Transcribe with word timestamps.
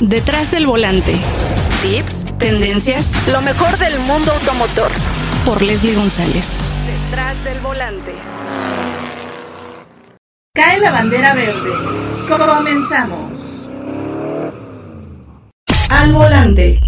Detrás 0.00 0.50
del 0.50 0.66
volante. 0.66 1.18
Tips, 1.80 2.26
tendencias, 2.38 3.14
lo 3.28 3.40
mejor 3.40 3.78
del 3.78 3.98
mundo 4.00 4.30
automotor. 4.30 4.90
Por 5.46 5.62
Leslie 5.62 5.94
González. 5.94 6.60
Detrás 6.86 7.42
del 7.44 7.58
volante. 7.60 8.12
Cae 10.54 10.80
la 10.80 10.90
bandera 10.90 11.34
verde. 11.34 11.70
Comenzamos. 12.28 13.32
Al 15.88 16.12
volante. 16.12 16.78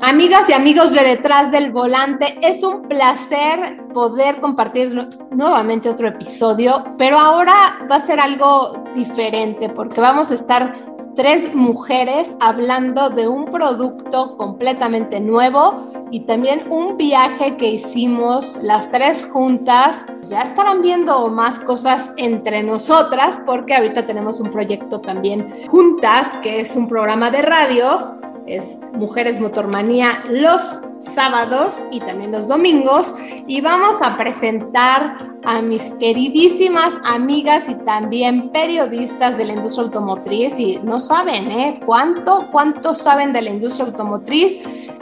Amigas 0.00 0.48
y 0.48 0.52
amigos 0.52 0.94
de 0.94 1.02
Detrás 1.02 1.50
del 1.50 1.72
Volante, 1.72 2.38
es 2.40 2.62
un 2.62 2.82
placer 2.82 3.88
poder 3.92 4.40
compartir 4.40 5.08
nuevamente 5.32 5.90
otro 5.90 6.08
episodio, 6.08 6.84
pero 6.96 7.18
ahora 7.18 7.52
va 7.90 7.96
a 7.96 8.00
ser 8.00 8.20
algo 8.20 8.84
diferente 8.94 9.68
porque 9.68 10.00
vamos 10.00 10.30
a 10.30 10.34
estar 10.34 10.78
tres 11.16 11.52
mujeres 11.52 12.36
hablando 12.38 13.10
de 13.10 13.26
un 13.26 13.46
producto 13.46 14.36
completamente 14.36 15.18
nuevo 15.18 15.90
y 16.12 16.20
también 16.20 16.70
un 16.70 16.96
viaje 16.96 17.56
que 17.56 17.72
hicimos 17.72 18.56
las 18.62 18.92
tres 18.92 19.28
juntas. 19.28 20.06
Ya 20.22 20.42
estarán 20.42 20.80
viendo 20.80 21.26
más 21.26 21.58
cosas 21.58 22.12
entre 22.18 22.62
nosotras 22.62 23.40
porque 23.44 23.74
ahorita 23.74 24.06
tenemos 24.06 24.38
un 24.38 24.52
proyecto 24.52 25.00
también 25.00 25.66
juntas, 25.66 26.34
que 26.40 26.60
es 26.60 26.76
un 26.76 26.86
programa 26.86 27.32
de 27.32 27.42
radio 27.42 28.18
es 28.48 28.76
Mujeres 28.94 29.40
Motormanía 29.40 30.24
los 30.28 30.80
sábados 30.98 31.84
y 31.90 32.00
también 32.00 32.32
los 32.32 32.48
domingos 32.48 33.14
y 33.46 33.60
vamos 33.60 34.02
a 34.02 34.16
presentar 34.16 35.16
a 35.44 35.62
mis 35.62 35.90
queridísimas 36.00 36.98
amigas 37.04 37.68
y 37.68 37.74
también 37.76 38.50
periodistas 38.50 39.38
de 39.38 39.44
la 39.44 39.52
industria 39.54 39.84
automotriz 39.84 40.58
y 40.58 40.78
no 40.82 40.98
saben, 40.98 41.50
¿eh? 41.50 41.80
¿Cuánto, 41.86 42.48
cuánto 42.50 42.94
saben 42.94 43.32
de 43.32 43.42
la 43.42 43.50
industria 43.50 43.86
automotriz? 43.86 44.60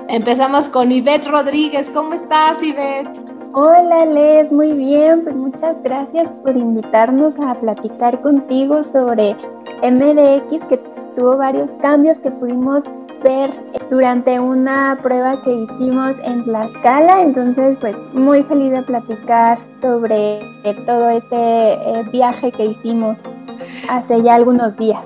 Empezamos 0.08 0.68
con 0.68 0.92
Ivette 0.92 1.26
Rodríguez. 1.26 1.90
¿Cómo 1.90 2.12
estás, 2.12 2.62
Ivette? 2.62 3.36
Hola 3.54 4.04
Les, 4.04 4.52
muy 4.52 4.72
bien, 4.72 5.22
pues 5.22 5.34
muchas 5.34 5.82
gracias 5.82 6.30
por 6.44 6.54
invitarnos 6.56 7.40
a 7.40 7.54
platicar 7.54 8.20
contigo 8.20 8.84
sobre 8.84 9.34
MDX 9.82 10.62
que 10.68 10.76
tuvo 11.16 11.38
varios 11.38 11.70
cambios 11.80 12.18
que 12.18 12.30
pudimos 12.30 12.84
ver 13.26 13.50
durante 13.90 14.38
una 14.38 14.96
prueba 15.02 15.42
que 15.42 15.52
hicimos 15.52 16.16
en 16.22 16.44
Tlaxcala, 16.44 17.22
entonces 17.22 17.76
pues 17.80 17.96
muy 18.12 18.44
feliz 18.44 18.70
de 18.70 18.82
platicar 18.82 19.58
sobre 19.80 20.38
todo 20.86 21.10
este 21.10 21.34
eh, 21.36 22.04
viaje 22.12 22.52
que 22.52 22.66
hicimos 22.66 23.18
hace 23.88 24.22
ya 24.22 24.34
algunos 24.34 24.76
días. 24.76 25.02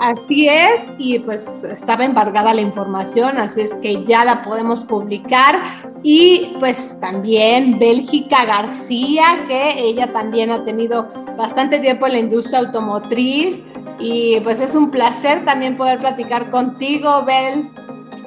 Así 0.00 0.48
es, 0.48 0.92
y 0.96 1.18
pues 1.18 1.60
estaba 1.70 2.06
embargada 2.06 2.54
la 2.54 2.62
información, 2.62 3.36
así 3.36 3.60
es 3.60 3.74
que 3.74 4.02
ya 4.06 4.24
la 4.24 4.42
podemos 4.42 4.82
publicar. 4.82 5.56
Y 6.02 6.56
pues 6.58 6.98
también 7.00 7.78
Bélgica 7.78 8.46
García, 8.46 9.44
que 9.46 9.78
ella 9.78 10.10
también 10.10 10.50
ha 10.52 10.64
tenido 10.64 11.08
bastante 11.36 11.78
tiempo 11.80 12.06
en 12.06 12.12
la 12.14 12.18
industria 12.18 12.60
automotriz, 12.60 13.64
y 13.98 14.40
pues 14.40 14.62
es 14.62 14.74
un 14.74 14.90
placer 14.90 15.44
también 15.44 15.76
poder 15.76 15.98
platicar 15.98 16.50
contigo, 16.50 17.22
Bel. 17.26 17.68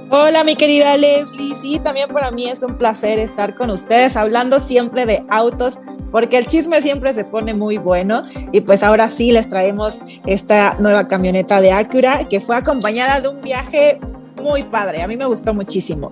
Hola, 0.09 0.43
mi 0.43 0.55
querida 0.55 0.97
Leslie. 0.97 1.55
Sí, 1.55 1.79
también 1.79 2.09
para 2.09 2.29
mí 2.31 2.47
es 2.47 2.61
un 2.61 2.77
placer 2.77 3.19
estar 3.19 3.55
con 3.55 3.69
ustedes 3.69 4.15
hablando 4.15 4.59
siempre 4.59 5.05
de 5.05 5.23
autos, 5.29 5.79
porque 6.11 6.37
el 6.37 6.45
chisme 6.45 6.81
siempre 6.81 7.13
se 7.13 7.25
pone 7.25 7.53
muy 7.53 7.77
bueno. 7.77 8.23
Y 8.51 8.61
pues 8.61 8.83
ahora 8.83 9.07
sí 9.07 9.31
les 9.31 9.47
traemos 9.47 10.01
esta 10.25 10.75
nueva 10.79 11.07
camioneta 11.07 11.61
de 11.61 11.71
Acura 11.71 12.27
que 12.27 12.39
fue 12.39 12.55
acompañada 12.55 13.21
de 13.21 13.29
un 13.29 13.41
viaje 13.41 13.99
muy 14.41 14.63
padre. 14.63 15.01
A 15.01 15.07
mí 15.07 15.15
me 15.15 15.25
gustó 15.25 15.53
muchísimo. 15.53 16.11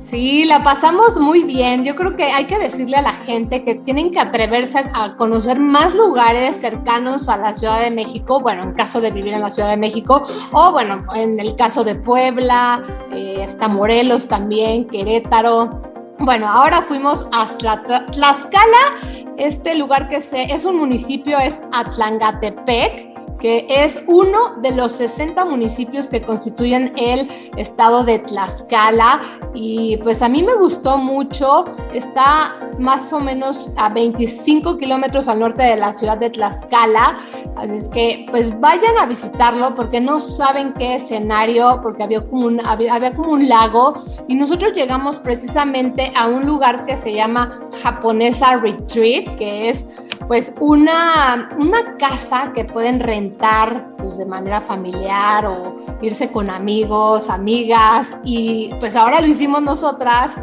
Sí, 0.00 0.46
la 0.46 0.64
pasamos 0.64 1.18
muy 1.20 1.44
bien. 1.44 1.84
Yo 1.84 1.94
creo 1.94 2.16
que 2.16 2.24
hay 2.24 2.46
que 2.46 2.58
decirle 2.58 2.96
a 2.96 3.02
la 3.02 3.12
gente 3.12 3.64
que 3.64 3.74
tienen 3.74 4.10
que 4.10 4.18
atreverse 4.18 4.78
a 4.94 5.14
conocer 5.16 5.60
más 5.60 5.94
lugares 5.94 6.56
cercanos 6.56 7.28
a 7.28 7.36
la 7.36 7.52
Ciudad 7.52 7.82
de 7.82 7.90
México, 7.90 8.40
bueno, 8.40 8.62
en 8.62 8.72
caso 8.72 9.02
de 9.02 9.10
vivir 9.10 9.34
en 9.34 9.42
la 9.42 9.50
Ciudad 9.50 9.68
de 9.68 9.76
México, 9.76 10.26
o 10.52 10.72
bueno, 10.72 11.04
en 11.14 11.38
el 11.38 11.54
caso 11.54 11.84
de 11.84 11.96
Puebla, 11.96 12.80
eh, 13.12 13.42
está 13.46 13.68
Morelos 13.68 14.26
también, 14.26 14.86
Querétaro. 14.86 15.82
Bueno, 16.18 16.48
ahora 16.48 16.80
fuimos 16.80 17.26
hasta 17.32 17.82
Tlaxcala, 18.06 18.96
este 19.36 19.74
lugar 19.74 20.08
que 20.08 20.22
se, 20.22 20.44
es 20.44 20.64
un 20.64 20.78
municipio, 20.78 21.38
es 21.38 21.62
Atlangatepec, 21.72 23.19
que 23.40 23.66
es 23.68 24.02
uno 24.06 24.56
de 24.62 24.72
los 24.72 24.92
60 24.92 25.44
municipios 25.46 26.08
que 26.08 26.20
constituyen 26.20 26.92
el 26.96 27.26
estado 27.56 28.04
de 28.04 28.18
Tlaxcala. 28.20 29.20
Y 29.54 29.96
pues 29.98 30.22
a 30.22 30.28
mí 30.28 30.42
me 30.42 30.54
gustó 30.54 30.98
mucho, 30.98 31.64
está 31.92 32.70
más 32.78 33.12
o 33.12 33.20
menos 33.20 33.70
a 33.76 33.88
25 33.88 34.78
kilómetros 34.78 35.28
al 35.28 35.40
norte 35.40 35.62
de 35.64 35.76
la 35.76 35.92
ciudad 35.92 36.18
de 36.18 36.30
Tlaxcala, 36.30 37.18
así 37.56 37.74
es 37.74 37.88
que 37.88 38.26
pues 38.30 38.58
vayan 38.60 38.96
a 38.98 39.06
visitarlo 39.06 39.74
porque 39.74 40.00
no 40.00 40.20
saben 40.20 40.72
qué 40.74 40.94
escenario, 40.94 41.80
porque 41.82 42.02
había 42.02 42.24
como 42.26 42.46
un, 42.46 42.66
había, 42.66 42.94
había 42.94 43.14
como 43.14 43.32
un 43.32 43.48
lago. 43.48 44.04
Y 44.28 44.34
nosotros 44.34 44.72
llegamos 44.72 45.18
precisamente 45.18 46.12
a 46.16 46.28
un 46.28 46.46
lugar 46.46 46.84
que 46.84 46.96
se 46.96 47.12
llama 47.12 47.60
Japonesa 47.82 48.56
Retreat, 48.56 49.36
que 49.36 49.68
es 49.68 49.96
pues 50.30 50.54
una, 50.60 51.48
una 51.58 51.96
casa 51.96 52.52
que 52.54 52.64
pueden 52.64 53.00
rentar 53.00 53.96
pues, 53.96 54.16
de 54.16 54.26
manera 54.26 54.60
familiar 54.60 55.44
o 55.44 55.74
irse 56.02 56.30
con 56.30 56.50
amigos, 56.50 57.28
amigas 57.28 58.16
y 58.22 58.70
pues 58.78 58.94
ahora 58.94 59.20
lo 59.20 59.26
hicimos 59.26 59.60
nosotras 59.60 60.36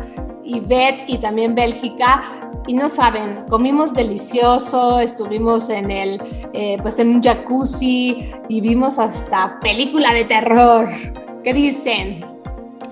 y 0.44 0.60
Beth 0.60 1.06
y 1.08 1.20
también 1.20 1.56
Bélgica 1.56 2.22
y 2.68 2.74
no 2.74 2.90
saben, 2.90 3.46
comimos 3.50 3.94
delicioso, 3.94 5.00
estuvimos 5.00 5.70
en 5.70 5.90
el, 5.90 6.22
eh, 6.52 6.78
pues 6.82 7.00
en 7.00 7.08
un 7.08 7.24
jacuzzi 7.24 8.30
y 8.50 8.60
vimos 8.60 9.00
hasta 9.00 9.58
película 9.62 10.12
de 10.12 10.26
terror. 10.26 10.90
¿Qué 11.46 11.54
dicen? 11.54 12.20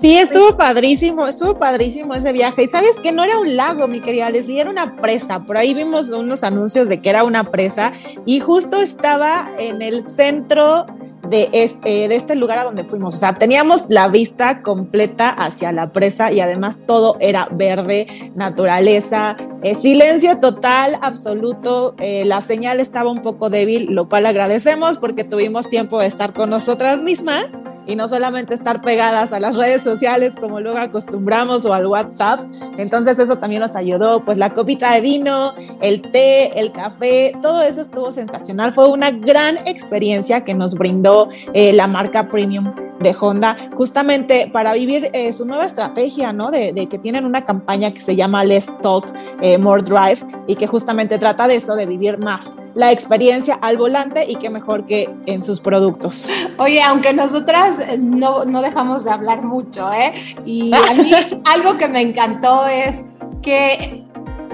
Sí, 0.00 0.18
estuvo 0.18 0.56
padrísimo, 0.56 1.26
estuvo 1.26 1.58
padrísimo 1.58 2.14
ese 2.14 2.32
viaje. 2.32 2.64
Y 2.64 2.68
sabes 2.68 2.96
que 3.02 3.12
no 3.12 3.24
era 3.24 3.38
un 3.38 3.56
lago, 3.56 3.88
mi 3.88 4.00
querida 4.00 4.28
Leslie, 4.28 4.60
era 4.60 4.70
una 4.70 4.96
presa. 4.96 5.44
Por 5.44 5.56
ahí 5.56 5.72
vimos 5.72 6.10
unos 6.10 6.44
anuncios 6.44 6.88
de 6.88 7.00
que 7.00 7.08
era 7.08 7.24
una 7.24 7.50
presa 7.50 7.92
y 8.26 8.40
justo 8.40 8.80
estaba 8.80 9.50
en 9.58 9.80
el 9.80 10.06
centro 10.06 10.84
de 11.30 11.48
este, 11.52 12.14
este 12.14 12.36
lugar 12.36 12.58
a 12.58 12.64
donde 12.64 12.84
fuimos. 12.84 13.16
O 13.16 13.18
sea, 13.18 13.34
teníamos 13.34 13.86
la 13.88 14.08
vista 14.08 14.62
completa 14.62 15.30
hacia 15.30 15.72
la 15.72 15.90
presa 15.92 16.30
y 16.30 16.40
además 16.40 16.82
todo 16.86 17.16
era 17.18 17.48
verde, 17.50 18.06
naturaleza, 18.34 19.34
eh, 19.62 19.74
silencio 19.74 20.38
total, 20.38 20.98
absoluto. 21.00 21.94
Eh, 21.98 22.24
la 22.26 22.42
señal 22.42 22.80
estaba 22.80 23.10
un 23.10 23.22
poco 23.22 23.50
débil, 23.50 23.86
lo 23.86 24.08
cual 24.08 24.26
agradecemos 24.26 24.98
porque 24.98 25.24
tuvimos 25.24 25.68
tiempo 25.68 25.98
de 26.00 26.06
estar 26.06 26.32
con 26.32 26.50
nosotras 26.50 27.00
mismas 27.00 27.46
y 27.86 27.96
no 27.96 28.08
solamente 28.08 28.54
estar 28.54 28.80
pegadas 28.80 29.32
a 29.32 29.40
las 29.40 29.56
redes 29.56 29.82
sociales 29.82 30.34
como 30.36 30.60
luego 30.60 30.78
acostumbramos 30.78 31.64
o 31.64 31.72
al 31.72 31.86
WhatsApp. 31.86 32.40
Entonces 32.78 33.18
eso 33.18 33.38
también 33.38 33.62
nos 33.62 33.76
ayudó, 33.76 34.24
pues 34.24 34.38
la 34.38 34.52
copita 34.52 34.92
de 34.94 35.00
vino, 35.00 35.54
el 35.80 36.02
té, 36.02 36.58
el 36.58 36.72
café, 36.72 37.32
todo 37.40 37.62
eso 37.62 37.80
estuvo 37.80 38.12
sensacional. 38.12 38.72
Fue 38.74 38.88
una 38.88 39.10
gran 39.10 39.58
experiencia 39.66 40.44
que 40.44 40.54
nos 40.54 40.74
brindó 40.74 41.28
eh, 41.52 41.72
la 41.72 41.86
marca 41.86 42.28
Premium 42.28 42.85
de 43.00 43.14
Honda, 43.18 43.56
justamente 43.74 44.50
para 44.52 44.72
vivir 44.74 45.10
eh, 45.12 45.32
su 45.32 45.44
nueva 45.44 45.66
estrategia, 45.66 46.32
¿no? 46.32 46.50
De, 46.50 46.86
que 46.88 46.98
tienen 46.98 47.24
una 47.24 47.44
campaña 47.44 47.92
que 47.92 48.00
se 48.00 48.16
llama 48.16 48.44
Let's 48.44 48.70
Talk 48.80 49.06
eh, 49.40 49.58
More 49.58 49.82
Drive 49.82 50.18
y 50.46 50.56
que 50.56 50.66
justamente 50.66 51.18
trata 51.18 51.48
de 51.48 51.56
eso, 51.56 51.74
de 51.74 51.86
vivir 51.86 52.18
más 52.18 52.54
la 52.74 52.92
experiencia 52.92 53.54
al 53.54 53.78
volante 53.78 54.24
y 54.28 54.36
qué 54.36 54.50
mejor 54.50 54.84
que 54.84 55.08
en 55.24 55.42
sus 55.42 55.60
productos. 55.60 56.30
Oye, 56.58 56.82
aunque 56.82 57.12
nosotras 57.12 57.80
eh, 57.80 57.98
no, 57.98 58.44
no 58.44 58.62
dejamos 58.62 59.04
de 59.04 59.10
hablar 59.10 59.42
mucho, 59.42 59.90
¿eh? 59.92 60.12
Y 60.44 60.72
a 60.74 60.94
mí 60.94 61.10
algo 61.44 61.78
que 61.78 61.88
me 61.88 62.02
encantó 62.02 62.66
es 62.66 63.04
que 63.42 64.05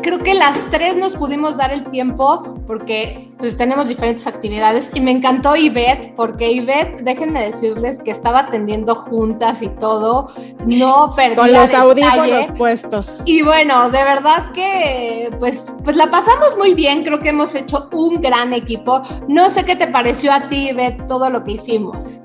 creo 0.03 0.19
que 0.19 0.35
las 0.35 0.69
tres 0.71 0.97
nos 0.97 1.17
pudimos 1.17 1.57
dar 1.57 1.73
el 1.73 1.85
tiempo 1.91 2.55
porque 2.67 3.33
pues 3.39 3.57
tenemos 3.57 3.89
diferentes 3.89 4.27
actividades 4.27 4.91
y 4.95 5.01
me 5.01 5.11
encantó 5.11 5.57
Ivette 5.57 6.15
porque 6.15 6.51
Ivette, 6.51 7.03
déjenme 7.03 7.41
decirles 7.41 8.01
que 8.01 8.11
estaba 8.11 8.41
atendiendo 8.41 8.95
juntas 8.95 9.63
y 9.63 9.69
todo, 9.69 10.33
no 10.67 11.09
perdí 11.17 11.37
Con 11.37 11.53
los 11.53 11.73
audífonos 11.75 12.49
puestos. 12.57 13.23
Y 13.25 13.43
bueno, 13.43 13.91
de 13.91 14.05
verdad 14.05 14.53
que 14.53 15.31
pues, 15.39 15.73
pues 15.85 15.97
la 15.97 16.11
pasamos 16.11 16.57
muy 16.59 16.75
bien, 16.75 17.05
creo 17.05 17.21
que 17.21 17.31
hemos 17.31 17.55
hecho 17.55 17.89
un 17.93 18.21
gran 18.21 18.53
equipo. 18.53 19.01
No 19.29 19.51
sé 19.51 19.65
qué 19.65 19.77
te 19.77 19.87
pareció 19.87 20.33
a 20.33 20.49
ti, 20.49 20.71
Ivette, 20.71 21.07
todo 21.07 21.31
lo 21.31 21.43
que 21.45 21.53
hicimos. 21.53 22.23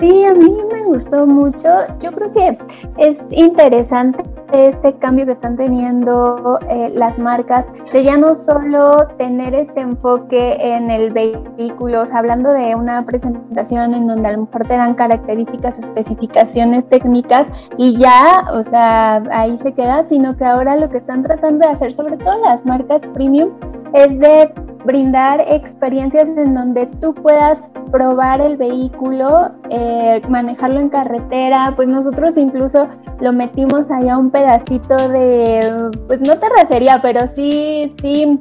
Sí, 0.00 0.24
a 0.24 0.34
mí 0.34 0.52
me 0.72 0.82
gustó 0.82 1.26
mucho. 1.26 1.68
Yo 2.00 2.12
creo 2.12 2.32
que 2.32 2.58
es 2.98 3.18
interesante 3.30 4.33
este 4.54 4.94
cambio 4.94 5.26
que 5.26 5.32
están 5.32 5.56
teniendo 5.56 6.58
eh, 6.68 6.90
las 6.94 7.18
marcas 7.18 7.66
de 7.92 8.04
ya 8.04 8.16
no 8.16 8.34
solo 8.34 9.06
tener 9.18 9.54
este 9.54 9.80
enfoque 9.80 10.56
en 10.60 10.90
el 10.90 11.12
vehículo, 11.12 12.02
o 12.02 12.06
sea, 12.06 12.18
hablando 12.18 12.50
de 12.52 12.74
una 12.74 13.04
presentación 13.04 13.94
en 13.94 14.06
donde 14.06 14.28
a 14.28 14.32
lo 14.32 14.42
mejor 14.42 14.66
te 14.66 14.74
dan 14.74 14.94
características 14.94 15.78
especificaciones 15.78 16.88
técnicas 16.88 17.46
y 17.76 17.98
ya, 17.98 18.44
o 18.52 18.62
sea, 18.62 19.22
ahí 19.32 19.56
se 19.58 19.72
queda, 19.72 20.06
sino 20.06 20.36
que 20.36 20.44
ahora 20.44 20.76
lo 20.76 20.88
que 20.88 20.98
están 20.98 21.22
tratando 21.22 21.66
de 21.66 21.72
hacer, 21.72 21.92
sobre 21.92 22.16
todo 22.16 22.40
las 22.44 22.64
marcas 22.64 23.02
premium, 23.12 23.50
es 23.92 24.18
de 24.18 24.52
brindar 24.84 25.40
experiencias 25.48 26.28
en 26.28 26.54
donde 26.54 26.86
tú 27.00 27.14
puedas 27.14 27.70
probar 27.90 28.40
el 28.40 28.56
vehículo, 28.56 29.50
eh, 29.70 30.20
manejarlo 30.28 30.80
en 30.80 30.88
carretera, 30.88 31.72
pues 31.74 31.88
nosotros 31.88 32.36
incluso 32.36 32.88
lo 33.20 33.32
metimos 33.32 33.90
allá 33.90 34.18
un 34.18 34.30
pedacito 34.30 35.08
de, 35.08 35.90
pues 36.06 36.20
no 36.20 36.38
terracería, 36.38 37.00
pero 37.00 37.22
sí, 37.34 37.94
sí, 38.02 38.40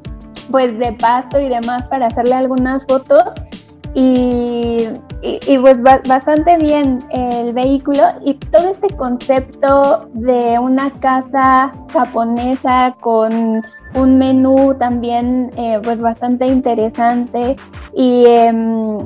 pues 0.51 0.77
de 0.77 0.93
pasto 0.93 1.39
y 1.39 1.47
demás 1.47 1.85
para 1.87 2.07
hacerle 2.07 2.35
algunas 2.35 2.85
fotos. 2.85 3.23
Y, 3.93 4.87
y, 5.23 5.57
pues 5.57 5.81
bastante 5.81 6.57
bien 6.57 6.99
el 7.09 7.53
vehículo 7.53 8.03
y 8.25 8.33
todo 8.33 8.69
este 8.71 8.89
concepto 8.89 10.09
de 10.13 10.59
una 10.59 10.91
casa 10.99 11.71
japonesa 11.93 12.93
con 12.99 13.63
un 13.95 14.17
menú 14.17 14.75
también 14.77 15.49
eh, 15.55 15.79
pues 15.81 16.01
bastante 16.01 16.47
interesante 16.47 17.55
y 17.95 18.25
em, 18.25 18.97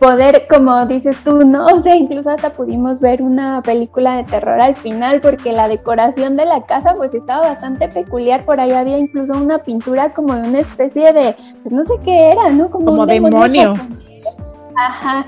poder, 0.00 0.48
como 0.50 0.84
dices 0.86 1.16
tú, 1.22 1.44
¿no? 1.44 1.66
O 1.76 1.78
sea, 1.78 1.94
incluso 1.94 2.30
hasta 2.30 2.50
pudimos 2.50 3.00
ver 3.00 3.22
una 3.22 3.62
película 3.62 4.16
de 4.16 4.24
terror 4.24 4.60
al 4.60 4.74
final 4.74 5.20
porque 5.20 5.52
la 5.52 5.68
decoración 5.68 6.36
de 6.36 6.46
la 6.46 6.62
casa 6.62 6.94
pues 6.96 7.14
estaba 7.14 7.42
bastante 7.48 7.88
peculiar, 7.88 8.44
por 8.44 8.58
ahí 8.58 8.72
había 8.72 8.98
incluso 8.98 9.34
una 9.34 9.58
pintura 9.58 10.12
como 10.12 10.34
de 10.34 10.48
una 10.48 10.58
especie 10.58 11.12
de, 11.12 11.36
pues 11.62 11.72
no 11.72 11.84
sé 11.84 11.94
qué 12.04 12.30
era, 12.30 12.50
¿no? 12.50 12.68
Como, 12.68 12.92
un 12.92 13.06
demonio. 13.06 13.74
Ajá, 14.76 15.26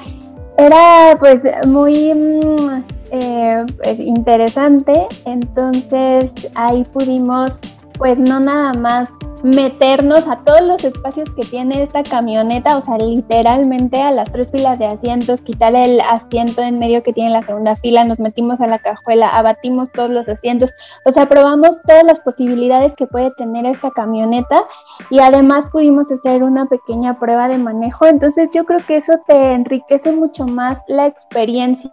era 0.57 1.17
pues 1.19 1.43
muy... 1.67 2.15
Mm, 2.15 2.85
eh, 3.11 3.65
pues, 3.83 3.99
interesante, 4.01 5.07
entonces 5.25 6.35
ahí 6.55 6.85
pudimos 6.93 7.59
pues 7.99 8.19
no 8.19 8.39
nada 8.39 8.73
más 8.75 9.09
meternos 9.43 10.27
a 10.29 10.37
todos 10.45 10.63
los 10.63 10.85
espacios 10.85 11.31
que 11.31 11.43
tiene 11.43 11.83
esta 11.83 12.03
camioneta, 12.03 12.77
o 12.77 12.83
sea, 12.83 12.99
literalmente 12.99 14.01
a 14.01 14.11
las 14.11 14.31
tres 14.33 14.51
filas 14.51 14.79
de 14.79 14.87
asientos, 14.87 15.41
quitar 15.41 15.75
el 15.75 16.01
asiento 16.01 16.63
en 16.63 16.79
medio 16.79 17.03
que 17.03 17.13
tiene 17.13 17.31
la 17.31 17.43
segunda 17.43 17.77
fila, 17.77 18.05
nos 18.05 18.19
metimos 18.19 18.61
a 18.61 18.67
la 18.67 18.79
cajuela, 18.79 19.29
abatimos 19.29 19.91
todos 19.93 20.11
los 20.11 20.29
asientos, 20.29 20.71
o 21.05 21.13
sea, 21.13 21.29
probamos 21.29 21.77
todas 21.87 22.05
las 22.05 22.21
posibilidades 22.21 22.95
que 22.95 23.07
puede 23.07 23.31
tener 23.33 23.67
esta 23.67 23.91
camioneta 23.91 24.65
y 25.11 25.21
además 25.21 25.67
pudimos 25.67 26.11
hacer 26.11 26.43
una 26.43 26.67
pequeña 26.67 27.19
prueba 27.19 27.49
de 27.49 27.59
manejo, 27.59 28.07
entonces 28.07 28.49
yo 28.53 28.65
creo 28.65 28.85
que 28.87 28.97
eso 28.97 29.15
te 29.27 29.53
enriquece 29.53 30.13
mucho 30.13 30.47
más 30.47 30.81
la 30.89 31.07
experiencia, 31.07 31.91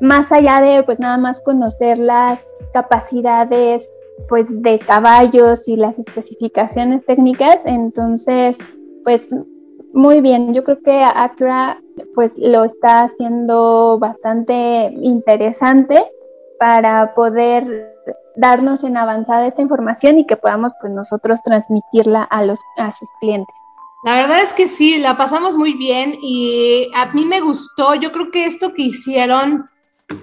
más 0.00 0.32
allá 0.32 0.60
de 0.60 0.82
pues 0.82 0.98
nada 0.98 1.18
más 1.18 1.40
conocer 1.40 1.98
las 1.98 2.46
capacidades 2.72 3.92
pues 4.28 4.62
de 4.62 4.78
caballos 4.78 5.66
y 5.68 5.76
las 5.76 5.98
especificaciones 5.98 7.04
técnicas, 7.06 7.62
entonces 7.64 8.58
pues 9.04 9.34
muy 9.92 10.20
bien, 10.20 10.52
yo 10.52 10.62
creo 10.64 10.82
que 10.82 11.02
Acura 11.02 11.80
pues 12.14 12.36
lo 12.36 12.64
está 12.64 13.00
haciendo 13.04 13.98
bastante 13.98 14.92
interesante 15.00 16.04
para 16.58 17.14
poder 17.14 17.94
darnos 18.36 18.84
en 18.84 18.96
avanzada 18.96 19.46
esta 19.46 19.62
información 19.62 20.18
y 20.18 20.26
que 20.26 20.36
podamos 20.36 20.72
pues 20.80 20.92
nosotros 20.92 21.40
transmitirla 21.42 22.24
a 22.24 22.44
los 22.44 22.58
a 22.76 22.92
sus 22.92 23.08
clientes. 23.20 23.54
La 24.04 24.14
verdad 24.14 24.42
es 24.42 24.52
que 24.52 24.68
sí, 24.68 24.98
la 24.98 25.16
pasamos 25.16 25.56
muy 25.56 25.72
bien 25.72 26.14
y 26.20 26.90
a 26.94 27.12
mí 27.12 27.24
me 27.24 27.40
gustó, 27.40 27.94
yo 27.94 28.12
creo 28.12 28.30
que 28.30 28.44
esto 28.44 28.74
que 28.74 28.82
hicieron 28.82 29.68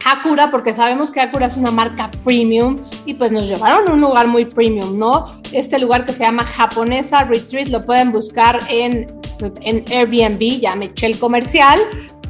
Acura, 0.06 0.50
porque 0.50 0.74
sabemos 0.74 1.12
que 1.12 1.19
Acura 1.19 1.47
es 1.47 1.57
una 1.57 1.71
marca 1.71 2.09
premium 2.24 2.77
y 3.06 3.15
pues 3.15 3.31
nos 3.31 3.50
llevaron 3.50 3.88
a 3.88 3.94
un 3.94 4.00
lugar 4.00 4.27
muy 4.27 4.45
premium, 4.45 4.97
¿no? 4.97 5.41
Este 5.51 5.77
lugar 5.77 6.06
que 6.06 6.13
se 6.13 6.24
llama 6.24 6.45
Japonesa 6.45 7.25
Retreat 7.25 7.68
lo 7.68 7.81
pueden 7.81 8.12
buscar 8.12 8.59
en, 8.69 9.07
en 9.62 9.83
Airbnb, 9.91 10.62
ya 10.62 10.75
me 10.75 10.85
eché 10.85 11.07
el 11.07 11.19
comercial, 11.19 11.80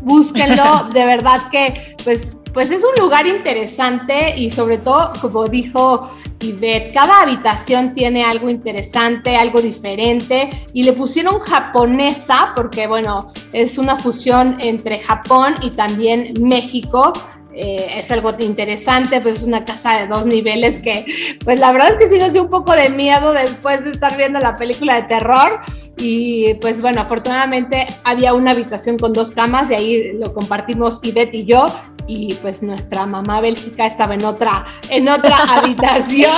búsquenlo, 0.01 0.85
de 0.93 1.05
verdad 1.05 1.49
que 1.51 1.95
pues, 2.03 2.37
pues 2.53 2.71
es 2.71 2.83
un 2.83 3.03
lugar 3.03 3.27
interesante 3.27 4.35
y 4.35 4.49
sobre 4.49 4.79
todo, 4.79 5.13
como 5.21 5.47
dijo 5.47 6.09
Ivette, 6.39 6.91
cada 6.91 7.21
habitación 7.21 7.93
tiene 7.93 8.23
algo 8.23 8.49
interesante, 8.49 9.35
algo 9.35 9.61
diferente 9.61 10.49
y 10.73 10.83
le 10.83 10.93
pusieron 10.93 11.39
japonesa 11.39 12.51
porque 12.55 12.87
bueno, 12.87 13.27
es 13.53 13.77
una 13.77 13.95
fusión 13.95 14.57
entre 14.59 14.99
Japón 14.99 15.55
y 15.61 15.71
también 15.71 16.33
México 16.41 17.13
eh, 17.55 17.99
es 17.99 18.11
algo 18.11 18.33
interesante, 18.39 19.21
pues 19.21 19.37
es 19.37 19.43
una 19.43 19.65
casa 19.65 19.99
de 19.99 20.07
dos 20.07 20.25
niveles 20.25 20.79
que, 20.79 21.05
pues 21.43 21.59
la 21.59 21.71
verdad 21.71 21.89
es 21.91 21.97
que 21.97 22.07
sí 22.07 22.17
nos 22.17 22.33
dio 22.33 22.43
un 22.43 22.49
poco 22.49 22.73
de 22.73 22.89
miedo 22.89 23.33
después 23.33 23.83
de 23.83 23.91
estar 23.91 24.17
viendo 24.17 24.39
la 24.39 24.57
película 24.57 24.95
de 24.95 25.03
terror. 25.03 25.61
Y 25.97 26.55
pues 26.55 26.81
bueno, 26.81 27.01
afortunadamente 27.01 27.85
había 28.03 28.33
una 28.33 28.51
habitación 28.51 28.97
con 28.97 29.13
dos 29.13 29.31
camas 29.31 29.69
y 29.71 29.73
ahí 29.75 30.13
lo 30.17 30.33
compartimos 30.33 30.99
Ivette 31.03 31.35
y 31.35 31.45
yo 31.45 31.67
y 32.07 32.33
pues 32.35 32.61
nuestra 32.61 33.05
mamá 33.05 33.41
Bélgica 33.41 33.85
estaba 33.85 34.13
en 34.15 34.25
otra, 34.25 34.65
en 34.89 35.07
otra 35.07 35.37
habitación. 35.49 36.31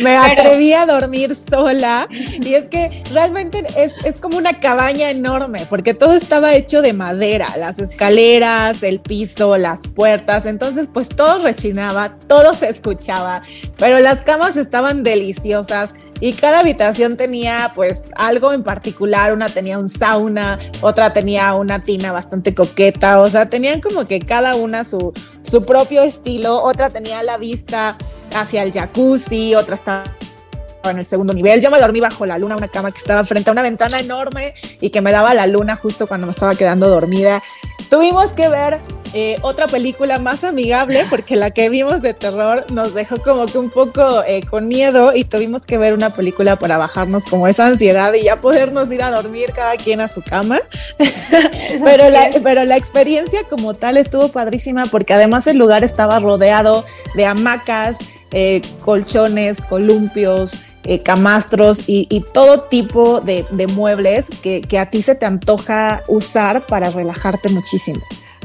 Me 0.00 0.16
atreví 0.16 0.72
a 0.72 0.86
dormir 0.86 1.34
sola 1.34 2.08
y 2.10 2.54
es 2.54 2.68
que 2.68 2.90
realmente 3.10 3.64
es, 3.76 3.94
es, 4.04 4.20
como 4.20 4.38
una 4.38 4.60
cabaña 4.60 5.10
enorme 5.10 5.66
porque 5.68 5.94
todo 5.94 6.14
estaba 6.14 6.54
hecho 6.54 6.82
de 6.82 6.92
madera, 6.92 7.54
las 7.58 7.78
escaleras, 7.78 8.82
el 8.82 9.00
piso, 9.00 9.56
las 9.56 9.86
puertas, 9.86 10.46
entonces 10.46 10.88
pues 10.92 11.08
todo 11.08 11.42
rechinaba, 11.42 12.16
todo 12.26 12.54
se 12.54 12.68
escuchaba, 12.68 13.42
pero 13.76 13.98
las 13.98 14.24
camas 14.24 14.56
estaban 14.56 15.02
deliciosas 15.02 15.94
y 16.20 16.34
cada 16.34 16.60
habitación 16.60 17.16
tenía 17.16 17.72
pues 17.74 18.10
algo 18.14 18.52
en 18.52 18.62
particular, 18.62 19.32
una 19.32 19.48
tenía 19.48 19.78
un 19.78 19.88
sauna, 19.88 20.58
otra 20.80 21.12
tenía 21.12 21.54
una 21.54 21.82
tina 21.82 22.12
bastante 22.12 22.54
coqueta, 22.54 23.20
o 23.20 23.28
sea, 23.28 23.48
tenían 23.48 23.80
como 23.80 24.06
que 24.06 24.20
cada 24.20 24.54
una 24.54 24.84
su, 24.84 25.12
su 25.42 25.64
propio 25.64 26.02
estilo, 26.02 26.62
otra 26.62 26.90
tenía 26.90 27.22
la 27.22 27.38
vista 27.38 27.96
hacia 28.34 28.62
el 28.62 28.72
jacuzzi, 28.72 29.54
otra 29.54 29.74
estaba 29.74 30.04
en 30.84 30.98
el 30.98 31.04
segundo 31.04 31.34
nivel. 31.34 31.60
Yo 31.60 31.70
me 31.70 31.78
dormí 31.78 32.00
bajo 32.00 32.24
la 32.24 32.38
luna, 32.38 32.56
una 32.56 32.68
cama 32.68 32.90
que 32.90 32.98
estaba 32.98 33.24
frente 33.24 33.50
a 33.50 33.52
una 33.52 33.62
ventana 33.62 33.98
enorme 33.98 34.54
y 34.80 34.90
que 34.90 35.00
me 35.00 35.12
daba 35.12 35.34
la 35.34 35.46
luna 35.46 35.76
justo 35.76 36.06
cuando 36.06 36.26
me 36.26 36.32
estaba 36.32 36.54
quedando 36.54 36.88
dormida. 36.88 37.42
Tuvimos 37.90 38.32
que 38.32 38.48
ver 38.48 38.80
eh, 39.12 39.36
otra 39.42 39.66
película 39.66 40.20
más 40.20 40.44
amigable 40.44 41.04
porque 41.10 41.34
la 41.34 41.50
que 41.50 41.68
vimos 41.68 42.00
de 42.00 42.14
terror 42.14 42.64
nos 42.70 42.94
dejó 42.94 43.20
como 43.20 43.46
que 43.46 43.58
un 43.58 43.68
poco 43.68 44.22
eh, 44.24 44.42
con 44.48 44.68
miedo 44.68 45.12
y 45.12 45.24
tuvimos 45.24 45.66
que 45.66 45.78
ver 45.78 45.94
una 45.94 46.14
película 46.14 46.54
para 46.54 46.78
bajarnos 46.78 47.24
como 47.24 47.48
esa 47.48 47.66
ansiedad 47.66 48.14
y 48.14 48.22
ya 48.22 48.36
podernos 48.36 48.92
ir 48.92 49.02
a 49.02 49.10
dormir 49.10 49.50
cada 49.52 49.76
quien 49.76 50.00
a 50.00 50.06
su 50.06 50.22
cama. 50.22 50.60
pero, 51.84 52.08
la, 52.08 52.30
pero 52.44 52.64
la 52.64 52.76
experiencia 52.76 53.40
como 53.48 53.74
tal 53.74 53.96
estuvo 53.96 54.28
padrísima 54.28 54.84
porque 54.84 55.14
además 55.14 55.48
el 55.48 55.58
lugar 55.58 55.82
estaba 55.82 56.20
rodeado 56.20 56.84
de 57.16 57.26
hamacas, 57.26 57.98
eh, 58.30 58.62
colchones, 58.80 59.60
columpios, 59.62 60.56
camastros 61.04 61.84
y, 61.86 62.24
todo 62.32 62.62
tipo 62.62 63.20
de, 63.20 63.44
muebles 63.74 64.28
que, 64.42 64.60
que, 64.60 64.78
a 64.78 64.90
ti 64.90 65.02
se 65.02 65.14
te 65.14 65.26
antoja 65.26 66.02
usar 66.08 66.66
para 66.66 66.90
relajarte 66.90 67.48
muchísimo. 67.48 68.00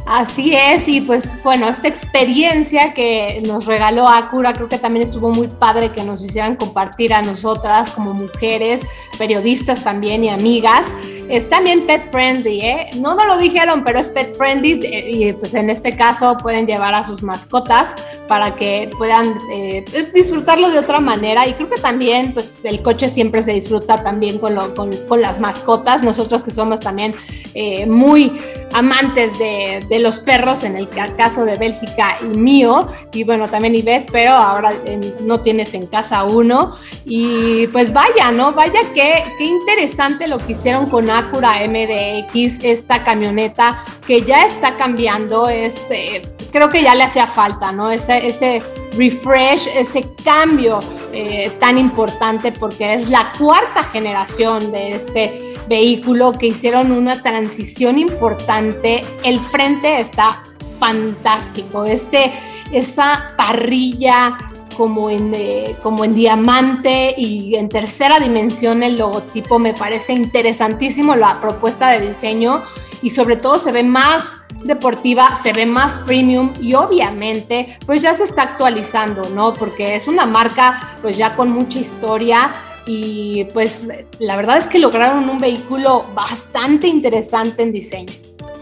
Así 0.06 0.54
es, 0.54 0.88
y 0.88 1.02
pues 1.02 1.36
bueno, 1.44 1.68
esta 1.68 1.88
experiencia 1.88 2.94
que 2.94 3.42
nos 3.44 3.66
regaló 3.66 4.08
Acura, 4.08 4.54
creo 4.54 4.70
que 4.70 4.78
también 4.78 5.02
estuvo 5.04 5.32
muy 5.32 5.48
padre 5.48 5.94
que 5.94 6.04
nos 6.04 6.24
hicieran 6.24 6.58
compartir 6.58 7.12
a 7.12 7.24
nosotras 7.24 7.90
como 7.90 8.14
mujeres, 8.14 8.86
periodistas 9.18 9.84
también 9.84 10.24
y 10.24 10.30
amigas. 10.30 10.94
Es 11.30 11.50
también 11.50 11.88
pet 11.88 12.04
friendly, 12.12 12.62
¿eh? 12.62 12.90
No, 12.98 13.16
no 13.16 13.26
lo 13.26 13.38
dijeron, 13.38 13.84
pero 13.84 14.00
es 14.00 14.10
pet 14.10 14.36
friendly 14.38 14.80
eh, 14.84 15.10
y 15.10 15.34
pues 15.34 15.56
en 15.56 15.70
este 15.70 15.96
caso 15.96 16.38
pueden 16.38 16.68
llevar 16.68 16.94
a 16.94 17.04
sus 17.04 17.24
mascotas 17.24 17.96
para 18.28 18.56
que 18.56 18.90
puedan 18.98 19.36
eh, 19.52 19.84
disfrutarlo 20.14 20.70
de 20.70 20.80
otra 20.80 21.00
manera 21.00 21.48
y 21.48 21.54
creo 21.54 21.70
que 21.70 21.80
también 21.80 22.34
pues 22.34 22.58
el 22.64 22.82
coche 22.82 23.10
siempre 23.10 23.42
se 23.42 23.54
disfruta 23.54 24.04
también 24.04 24.40
con, 24.40 24.56
lo, 24.56 24.74
con, 24.76 24.92
con 25.08 25.22
las 25.22 25.40
mascotas, 25.40 26.04
nosotros 26.04 26.42
que 26.42 26.52
somos 26.52 26.80
también 26.80 27.14
eh, 27.58 27.86
muy 27.86 28.38
amantes 28.74 29.38
de, 29.40 29.86
de, 29.88 30.00
los 30.00 30.20
perros, 30.20 30.64
en 30.64 30.76
el 30.76 30.90
caso 30.90 31.46
de 31.46 31.56
Bélgica 31.56 32.18
y 32.22 32.38
mío, 32.38 32.88
y 33.14 33.24
bueno, 33.24 33.48
también 33.48 33.76
Ivette, 33.76 34.12
pero 34.12 34.34
ahora 34.34 34.74
no 35.22 35.40
tienes 35.40 35.74
en 35.74 35.88
casa 35.88 36.26
uno 36.26 36.76
y 37.06 37.68
pues 37.68 37.94
vaya, 37.94 38.32
¿no? 38.32 38.52
Vaya 38.52 38.82
que 38.94 39.24
qué 39.38 39.46
interesante 39.46 40.28
lo 40.28 40.40
que 40.40 40.52
hicieron 40.52 40.88
con 40.90 41.10
Acura 41.20 41.60
MDX, 41.68 42.64
esta 42.64 43.04
camioneta 43.04 43.84
que 44.06 44.22
ya 44.22 44.46
está 44.46 44.78
cambiando, 44.78 45.48
es, 45.50 45.90
eh, 45.92 46.22
creo 46.52 46.70
que 46.70 46.82
ya 46.82 46.96
le 46.96 47.04
hacía 47.04 47.28
falta, 47.28 47.72
¿no? 47.72 47.92
Ese, 47.92 48.28
ese 48.28 48.62
refresh, 48.98 49.68
ese 49.76 50.06
cambio 50.24 50.80
eh, 51.14 51.52
tan 51.60 51.78
importante 51.78 52.52
porque 52.52 52.94
es 52.94 53.10
la 53.10 53.32
cuarta 53.38 53.84
generación 53.84 54.72
de 54.72 54.96
este 54.96 55.56
vehículo 55.68 56.34
que 56.34 56.48
hicieron 56.48 56.92
una 56.92 57.22
transición 57.22 57.98
importante. 57.98 59.04
El 59.24 59.40
frente 59.40 60.02
está 60.02 60.44
fantástico. 60.80 61.86
Este, 61.86 62.32
esa 62.72 63.34
parrilla 63.38 64.38
como 64.76 65.10
en, 65.10 65.34
eh, 65.34 65.76
como 65.82 66.04
en 66.06 66.16
diamante 66.16 67.14
y 67.18 67.56
en 67.56 67.70
tercera 67.70 68.20
dimensión 68.20 68.84
el 68.84 68.98
logotipo 68.98 69.60
me 69.60 69.74
parece 69.74 70.14
interesantísimo 70.14 71.16
la 71.16 71.40
propuesta 71.42 71.90
de 71.90 72.08
diseño 72.08 72.62
y 73.02 73.10
sobre 73.10 73.38
todo 73.38 73.60
se 73.60 73.72
ve 73.72 73.84
más 73.84 74.38
deportiva, 74.64 75.36
se 75.36 75.54
ve 75.54 75.66
más 75.66 75.98
premium 76.00 76.54
y 76.60 76.74
obviamente 76.74 77.78
pues 77.86 78.02
ya 78.02 78.14
se 78.14 78.24
está 78.24 78.44
actualizando, 78.44 79.30
¿no? 79.30 79.54
Porque 79.54 79.96
es 79.96 80.08
una 80.08 80.26
marca 80.26 80.98
pues 81.02 81.18
ya 81.18 81.36
con 81.36 81.52
mucha 81.52 81.80
historia 81.80 82.52
y 82.88 83.46
pues 83.54 83.88
la 84.20 84.36
verdad 84.36 84.58
es 84.58 84.68
que 84.68 84.80
lograron 84.80 85.30
un 85.30 85.40
vehículo 85.40 86.06
bastante 86.14 86.88
interesante 86.88 87.64
en 87.64 87.72
diseño. 87.72 88.14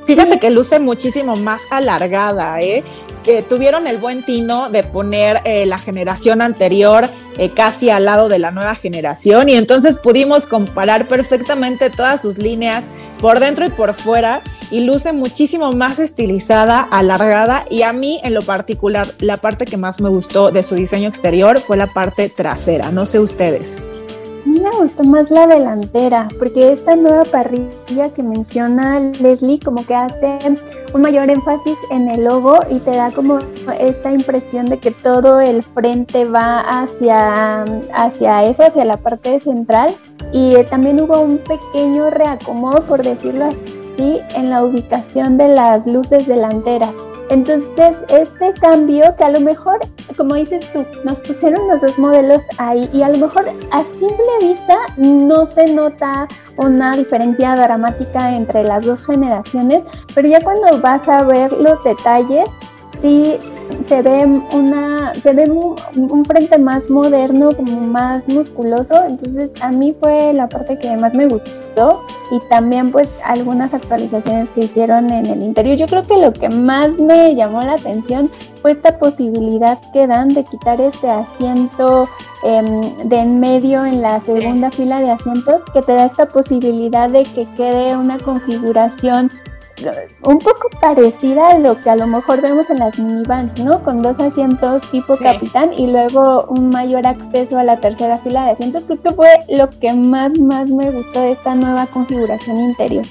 Fíjate 0.06 0.38
que 0.38 0.50
luce 0.50 0.80
muchísimo 0.80 1.38
más 1.38 1.62
alargada, 1.70 2.60
¿eh? 2.60 2.84
Tuvieron 3.48 3.88
el 3.88 3.98
buen 3.98 4.24
tino 4.24 4.70
de 4.70 4.84
poner 4.84 5.42
eh, 5.46 5.66
la 5.66 5.78
generación 5.78 6.42
anterior 6.42 7.10
eh, 7.38 7.50
casi 7.50 7.90
al 7.90 8.06
lado 8.06 8.30
de 8.30 8.38
la 8.38 8.52
nueva 8.52 8.76
generación 8.76 9.50
y 9.50 9.56
entonces 9.56 9.98
pudimos 9.98 10.46
comparar 10.46 11.08
perfectamente 11.08 11.90
todas 11.90 12.22
sus 12.22 12.38
líneas 12.38 12.90
por 13.20 13.40
dentro 13.40 13.66
y 13.66 13.70
por 13.70 13.94
fuera 13.94 14.42
y 14.70 14.86
luce 14.86 15.14
muchísimo 15.14 15.72
más 15.72 16.00
estilizada, 16.00 16.80
alargada 16.80 17.66
y 17.70 17.82
a 17.84 17.94
mí 17.94 18.20
en 18.24 18.34
lo 18.34 18.42
particular 18.42 19.14
la 19.20 19.38
parte 19.38 19.66
que 19.66 19.78
más 19.78 20.00
me 20.02 20.10
gustó 20.10 20.52
de 20.52 20.62
su 20.62 20.76
diseño 20.76 21.08
exterior 21.08 21.60
fue 21.60 21.78
la 21.78 21.88
parte 21.88 22.30
trasera, 22.30 22.92
no 22.92 23.06
sé 23.06 23.20
ustedes. 23.20 23.84
Mí 24.46 24.60
me 24.60 24.70
gustó 24.72 25.04
más 25.06 25.32
la 25.32 25.48
delantera, 25.48 26.28
porque 26.38 26.74
esta 26.74 26.96
nueva 26.96 27.24
parrilla 27.24 28.14
que 28.14 28.22
menciona 28.22 29.00
Leslie 29.00 29.60
como 29.60 29.86
que 29.86 29.96
hace 29.96 30.38
un 30.94 31.02
mayor 31.02 31.30
énfasis 31.30 31.78
en 31.90 32.10
el 32.10 32.24
logo 32.24 32.60
y 32.70 32.80
te 32.80 32.92
da 32.92 33.12
como 33.12 33.40
esta 33.80 34.12
impresión 34.12 34.68
de 34.68 34.78
que 34.78 34.92
todo 34.92 35.40
el 35.42 35.64
frente 35.64 36.26
va 36.26 36.60
hacia, 36.60 37.64
hacia 37.94 38.44
eso, 38.46 38.64
hacia 38.64 38.86
la 38.86 38.98
parte 38.98 39.40
central. 39.40 39.94
Y 40.32 40.56
también 40.70 41.00
hubo 41.02 41.20
un 41.20 41.38
pequeño 41.38 42.10
reacomodo, 42.10 42.84
por 42.86 43.04
decirlo 43.04 43.46
así, 43.46 44.20
en 44.36 44.50
la 44.50 44.64
ubicación 44.64 45.38
de 45.38 45.50
las 45.50 45.86
luces 45.86 46.28
delanteras. 46.28 46.94
Entonces, 47.30 47.98
este 48.10 48.54
cambio 48.60 49.16
que 49.16 49.24
a 49.24 49.30
lo 49.30 49.40
mejor, 49.40 49.80
como 50.18 50.36
dices 50.36 50.66
tú, 50.74 50.86
nos 51.04 51.20
pusieron 51.20 51.68
los 51.68 51.82
dos 51.82 51.98
modelos 51.98 52.44
ahí 52.58 52.90
y 52.94 53.02
a 53.02 53.10
lo 53.10 53.18
mejor 53.18 53.46
a 53.72 53.84
simple 53.84 54.26
vista 54.42 54.78
no 54.98 55.46
se 55.46 55.74
nota 55.74 56.28
una 56.58 56.96
diferencia 56.96 57.56
dramática 57.56 58.36
entre 58.36 58.64
las 58.64 58.86
dos 58.86 59.06
generaciones, 59.06 59.84
pero 60.14 60.28
ya 60.28 60.42
cuando 60.42 60.80
vas 60.80 61.08
a 61.08 61.24
ver 61.24 61.52
los 61.54 61.84
detalles, 61.84 62.48
sí 63.02 63.40
se 63.88 64.02
ve 64.02 64.26
una 64.52 65.14
se 65.16 65.34
ve 65.34 65.50
un, 65.50 66.26
frente 66.26 66.58
más 66.58 66.90
moderno 66.90 67.56
como 67.56 67.82
más 67.82 68.28
musculoso. 68.28 69.04
Entonces 69.04 69.52
a 69.62 69.72
mí 69.72 69.96
fue 70.00 70.34
la 70.34 70.48
parte 70.48 70.78
que 70.78 70.96
más 70.98 71.14
me 71.14 71.28
gustó 71.28 72.02
y 72.32 72.40
también 72.50 72.92
pues 72.92 73.10
algunas 73.24 73.74
actualizaciones 73.74 74.50
que 74.50 74.62
hicieron 74.62 75.12
en 75.12 75.26
el 75.26 75.44
interior. 75.44 75.78
Yo 75.78 75.86
creo 75.88 76.04
que 76.04 76.18
lo 76.18 76.34
que 76.34 76.50
más 76.50 76.92
me 76.98 77.36
llamó 77.36 77.62
la 77.62 77.74
atención 77.74 78.30
fue 78.62 78.72
esta 78.72 78.98
posibilidad 78.98 79.80
que 79.92 80.08
dan 80.08 80.30
de 80.30 80.44
quitar 80.46 80.80
este 80.80 81.10
asiento 81.10 82.08
em, 82.44 82.82
de 83.10 83.18
en 83.18 83.40
medio 83.40 83.86
en 83.86 84.02
la 84.02 84.20
segunda 84.22 84.72
fila 84.72 85.02
de 85.02 85.12
asientos 85.12 85.62
que 85.74 85.82
te 85.82 85.94
da 85.94 86.06
esta 86.06 86.28
posibilidad 86.28 87.10
de 87.10 87.24
que 87.24 87.46
quede 87.58 87.96
una 87.98 88.18
configuración 88.20 89.30
un 90.24 90.40
poco 90.40 90.70
parecida 90.80 91.50
a 91.50 91.58
lo 91.58 91.82
que 91.82 91.90
a 91.90 91.96
lo 91.96 92.08
mejor 92.08 92.42
vemos 92.42 92.70
en 92.70 92.80
las 92.80 92.98
minivans, 92.98 93.58
¿no? 93.60 93.84
Con 93.84 94.02
dos 94.02 94.20
asientos 94.20 94.82
tipo 94.92 95.18
capitán 95.18 95.74
y 95.74 95.88
luego 95.88 96.46
un 96.50 96.70
mayor 96.70 97.08
acceso 97.08 97.58
a 97.58 97.64
la 97.64 97.78
tercera 97.78 98.20
fila 98.20 98.46
de 98.46 98.52
asientos. 98.52 98.86
Creo 98.86 99.02
que 99.02 99.14
fue 99.14 99.30
lo 99.50 99.70
que 99.70 99.94
más, 99.94 100.38
más 100.40 100.70
me 100.70 100.92
gustó 100.92 101.22
de 101.22 101.32
esta 101.32 101.56
nueva 101.56 101.86
configuración 101.88 102.60
interior 102.62 103.06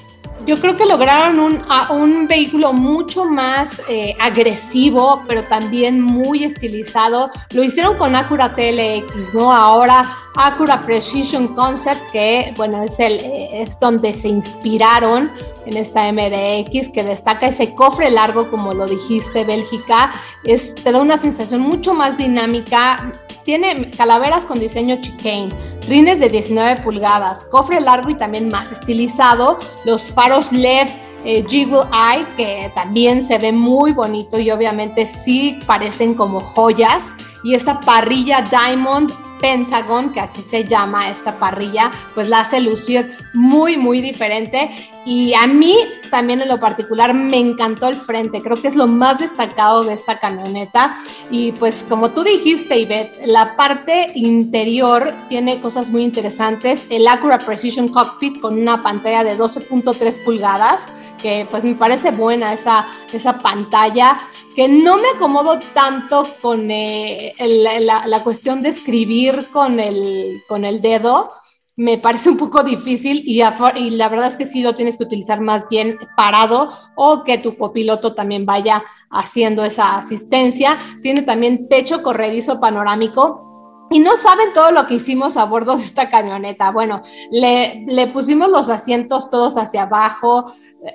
yo 0.46 0.60
creo 0.60 0.76
que 0.76 0.86
lograron 0.86 1.38
un, 1.38 1.62
un 1.90 2.26
vehículo 2.26 2.72
mucho 2.72 3.24
más 3.24 3.82
eh, 3.88 4.16
agresivo, 4.20 5.22
pero 5.28 5.44
también 5.44 6.00
muy 6.00 6.44
estilizado. 6.44 7.30
Lo 7.52 7.62
hicieron 7.62 7.96
con 7.96 8.16
Acura 8.16 8.54
TLX, 8.54 9.34
¿no? 9.34 9.52
Ahora 9.52 10.04
Acura 10.34 10.80
Precision 10.80 11.48
Concept, 11.48 12.00
que 12.10 12.54
bueno, 12.56 12.82
es, 12.82 12.98
el, 13.00 13.20
es 13.52 13.78
donde 13.78 14.14
se 14.14 14.28
inspiraron 14.28 15.30
en 15.66 15.76
esta 15.76 16.10
MDX, 16.10 16.88
que 16.88 17.04
destaca 17.04 17.48
ese 17.48 17.74
cofre 17.74 18.10
largo, 18.10 18.50
como 18.50 18.72
lo 18.72 18.86
dijiste, 18.86 19.44
Bélgica. 19.44 20.12
Es, 20.44 20.74
te 20.74 20.90
da 20.90 21.00
una 21.00 21.18
sensación 21.18 21.60
mucho 21.60 21.94
más 21.94 22.16
dinámica, 22.16 23.12
tiene 23.44 23.90
calaveras 23.90 24.44
con 24.44 24.58
diseño 24.58 24.96
chicane, 25.00 25.50
rines 25.88 26.20
de 26.20 26.28
19 26.28 26.80
pulgadas, 26.82 27.44
cofre 27.44 27.80
largo 27.80 28.10
y 28.10 28.14
también 28.14 28.48
más 28.48 28.72
estilizado, 28.72 29.58
los 29.84 30.12
faros 30.12 30.52
LED 30.52 30.88
eh, 31.24 31.44
Jiggle 31.48 31.84
Eye, 31.92 32.26
que 32.36 32.72
también 32.74 33.22
se 33.22 33.38
ve 33.38 33.52
muy 33.52 33.92
bonito 33.92 34.38
y 34.38 34.50
obviamente 34.50 35.06
sí 35.06 35.60
parecen 35.66 36.14
como 36.14 36.40
joyas, 36.40 37.14
y 37.44 37.54
esa 37.54 37.80
parrilla 37.80 38.48
Diamond 38.50 39.12
Pentagon, 39.42 40.12
que 40.12 40.20
así 40.20 40.40
se 40.40 40.64
llama 40.64 41.10
esta 41.10 41.38
parrilla, 41.38 41.90
pues 42.14 42.30
la 42.30 42.40
hace 42.40 42.60
lucir 42.60 43.18
muy, 43.34 43.76
muy 43.76 44.00
diferente. 44.00 44.70
Y 45.04 45.34
a 45.34 45.48
mí 45.48 45.76
también 46.10 46.40
en 46.40 46.48
lo 46.48 46.60
particular 46.60 47.12
me 47.12 47.38
encantó 47.38 47.88
el 47.88 47.96
frente, 47.96 48.40
creo 48.40 48.62
que 48.62 48.68
es 48.68 48.76
lo 48.76 48.86
más 48.86 49.18
destacado 49.18 49.82
de 49.82 49.94
esta 49.94 50.20
camioneta. 50.20 50.96
Y 51.30 51.52
pues 51.52 51.84
como 51.88 52.10
tú 52.10 52.22
dijiste, 52.22 52.78
Ivette, 52.78 53.26
la 53.26 53.56
parte 53.56 54.12
interior 54.14 55.12
tiene 55.28 55.60
cosas 55.60 55.90
muy 55.90 56.04
interesantes. 56.04 56.86
El 56.88 57.08
Acura 57.08 57.40
Precision 57.40 57.88
Cockpit 57.88 58.40
con 58.40 58.60
una 58.60 58.82
pantalla 58.82 59.24
de 59.24 59.36
12.3 59.36 60.22
pulgadas, 60.24 60.86
que 61.20 61.48
pues 61.50 61.64
me 61.64 61.74
parece 61.74 62.12
buena 62.12 62.52
esa, 62.52 62.86
esa 63.12 63.42
pantalla 63.42 64.20
que 64.54 64.68
no 64.68 64.96
me 64.98 65.08
acomodo 65.14 65.60
tanto 65.74 66.28
con 66.40 66.70
eh, 66.70 67.34
la, 67.38 68.22
cuestión 68.22 68.62
de 68.62 68.68
escribir 68.68 69.48
con 69.52 69.80
el, 69.80 70.42
con 70.48 70.64
el 70.64 70.80
dedo. 70.80 71.32
Me 71.74 71.96
parece 71.96 72.28
un 72.28 72.36
poco 72.36 72.62
difícil 72.62 73.22
y, 73.24 73.38
la 73.38 74.08
verdad 74.08 74.28
es 74.28 74.36
que 74.36 74.44
sí 74.44 74.62
lo 74.62 74.74
tienes 74.74 74.98
que 74.98 75.04
utilizar 75.04 75.40
más 75.40 75.68
bien 75.70 75.98
parado 76.16 76.70
o 76.96 77.24
que 77.24 77.38
tu 77.38 77.56
copiloto 77.56 78.14
también 78.14 78.44
vaya 78.44 78.84
haciendo 79.10 79.64
esa 79.64 79.96
asistencia. 79.96 80.78
Tiene 81.00 81.22
también 81.22 81.68
techo 81.68 82.02
corredizo 82.02 82.60
panorámico 82.60 83.88
y 83.90 84.00
no 84.00 84.16
saben 84.16 84.52
todo 84.52 84.70
lo 84.70 84.86
que 84.86 84.94
hicimos 84.94 85.38
a 85.38 85.44
bordo 85.44 85.76
de 85.76 85.82
esta 85.82 86.10
camioneta. 86.10 86.70
Bueno, 86.72 87.00
le 87.30 88.06
pusimos 88.12 88.50
los 88.50 88.68
asientos 88.68 89.30
todos 89.30 89.56
hacia 89.56 89.84
abajo 89.84 90.44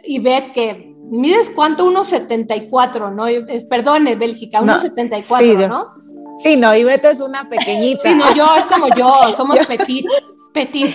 y 0.03 0.19
ve 0.19 0.51
que 0.53 0.93
mides 1.09 1.51
cuánto, 1.55 1.89
1,74, 1.89 3.13
¿no? 3.13 3.27
Es, 3.27 3.65
perdone, 3.65 4.15
Bélgica, 4.15 4.61
1,74, 4.61 5.37
sí, 5.39 5.67
¿no? 5.67 5.93
Sí, 6.39 6.57
no, 6.57 6.75
Ivette 6.75 7.05
es 7.05 7.21
una 7.21 7.49
pequeñita. 7.49 8.09
Sí, 8.09 8.15
no, 8.15 8.33
yo 8.35 8.55
es 8.55 8.65
como 8.65 8.87
yo, 8.95 9.13
somos 9.35 9.65
petit, 9.65 10.05
petit. 10.53 10.93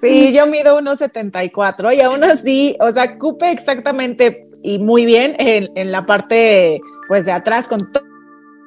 Sí, 0.00 0.32
yo 0.32 0.46
mido 0.46 0.80
1,74 0.80 1.96
y 1.96 2.00
aún 2.00 2.24
así, 2.24 2.76
o 2.80 2.90
sea, 2.90 3.18
cupe 3.18 3.50
exactamente 3.50 4.48
y 4.62 4.78
muy 4.78 5.06
bien 5.06 5.34
en, 5.38 5.70
en 5.76 5.92
la 5.92 6.04
parte, 6.06 6.80
pues, 7.08 7.24
de 7.24 7.32
atrás 7.32 7.68
con 7.68 7.92
todo 7.92 8.11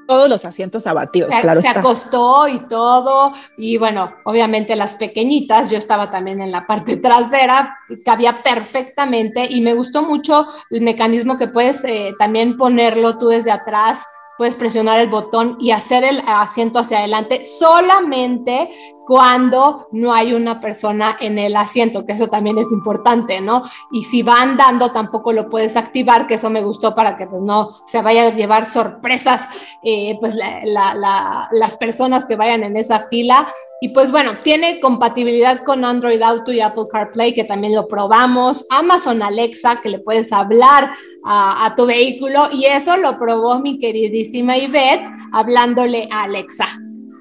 todos 0.06 0.30
los 0.30 0.46
asientos 0.46 0.88
abatidos, 0.88 1.34
se, 1.34 1.42
claro. 1.42 1.62
Se 1.62 1.68
acostó 1.68 2.48
y 2.48 2.60
todo, 2.68 3.34
y 3.58 3.78
bueno, 3.78 4.14
obviamente 4.24 4.76
las 4.76 4.96
pequeñitas, 4.96 5.70
yo 5.70 5.78
estaba 5.78 6.10
también 6.10 6.42
en 6.42 6.52
la 6.52 6.68
parte 6.68 6.98
trasera, 6.98 7.78
cabía 8.04 8.44
perfectamente 8.44 9.48
y 9.50 9.62
me 9.62 9.74
gustó 9.74 10.04
mucho 10.04 10.48
el 10.70 10.82
mecanismo 10.82 11.38
que 11.38 11.48
puedes 11.48 11.84
eh, 11.86 12.14
también 12.20 12.58
ponerlo 12.58 13.18
tú 13.18 13.30
desde 13.30 13.52
atrás 13.52 14.06
puedes 14.38 14.56
presionar 14.56 15.00
el 15.00 15.10
botón 15.10 15.58
y 15.60 15.72
hacer 15.72 16.04
el 16.04 16.22
asiento 16.28 16.80
hacia 16.80 17.00
adelante, 17.00 17.44
solamente 17.44 18.70
cuando 19.06 19.88
no 19.92 20.14
hay 20.14 20.34
una 20.34 20.60
persona 20.60 21.16
en 21.20 21.38
el 21.38 21.56
asiento, 21.56 22.06
que 22.06 22.14
eso 22.14 22.28
también 22.28 22.58
es 22.58 22.72
importante, 22.72 23.40
¿no? 23.42 23.64
Y 23.92 24.04
si 24.04 24.24
va 24.24 24.42
andando, 24.42 24.92
tampoco 24.92 25.32
lo 25.32 25.50
puedes 25.50 25.76
activar, 25.76 26.28
que 26.28 26.36
eso 26.36 26.50
me 26.50 26.64
gustó 26.64 26.96
para 26.96 27.16
que 27.18 27.28
pues 27.28 27.42
no 27.42 27.72
se 27.86 28.02
vaya 28.02 28.28
a 28.28 28.36
llevar 28.36 28.66
sorpresas, 28.66 29.48
eh, 29.84 30.18
pues 30.20 30.36
las 30.36 31.78
personas 31.78 32.26
que 32.26 32.36
vayan 32.36 32.64
en 32.64 32.78
esa 32.78 33.08
fila. 33.08 33.48
Y 33.82 33.90
pues 33.90 34.10
bueno, 34.10 34.42
tiene 34.42 34.80
compatibilidad 34.80 35.64
con 35.64 35.86
Android 35.86 36.22
Auto 36.22 36.52
y 36.52 36.62
Apple 36.62 36.86
CarPlay, 36.92 37.34
que 37.34 37.44
también 37.44 37.76
lo 37.76 37.88
probamos, 37.88 38.66
Amazon 38.70 39.22
Alexa, 39.22 39.82
que 39.82 39.90
le 39.90 40.00
puedes 40.00 40.32
hablar 40.32 40.92
a, 41.24 41.66
a 41.66 41.76
tu 41.76 41.86
vehículo, 41.86 42.48
y 42.52 42.66
eso 42.66 42.98
lo 42.98 43.20
probó 43.20 43.60
mi 43.60 43.78
queridísima 43.78 44.58
Ivette 44.58 45.06
hablándole 45.32 46.08
a 46.12 46.24
Alexa. 46.24 46.68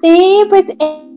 Sí, 0.01 0.45
pues 0.49 0.65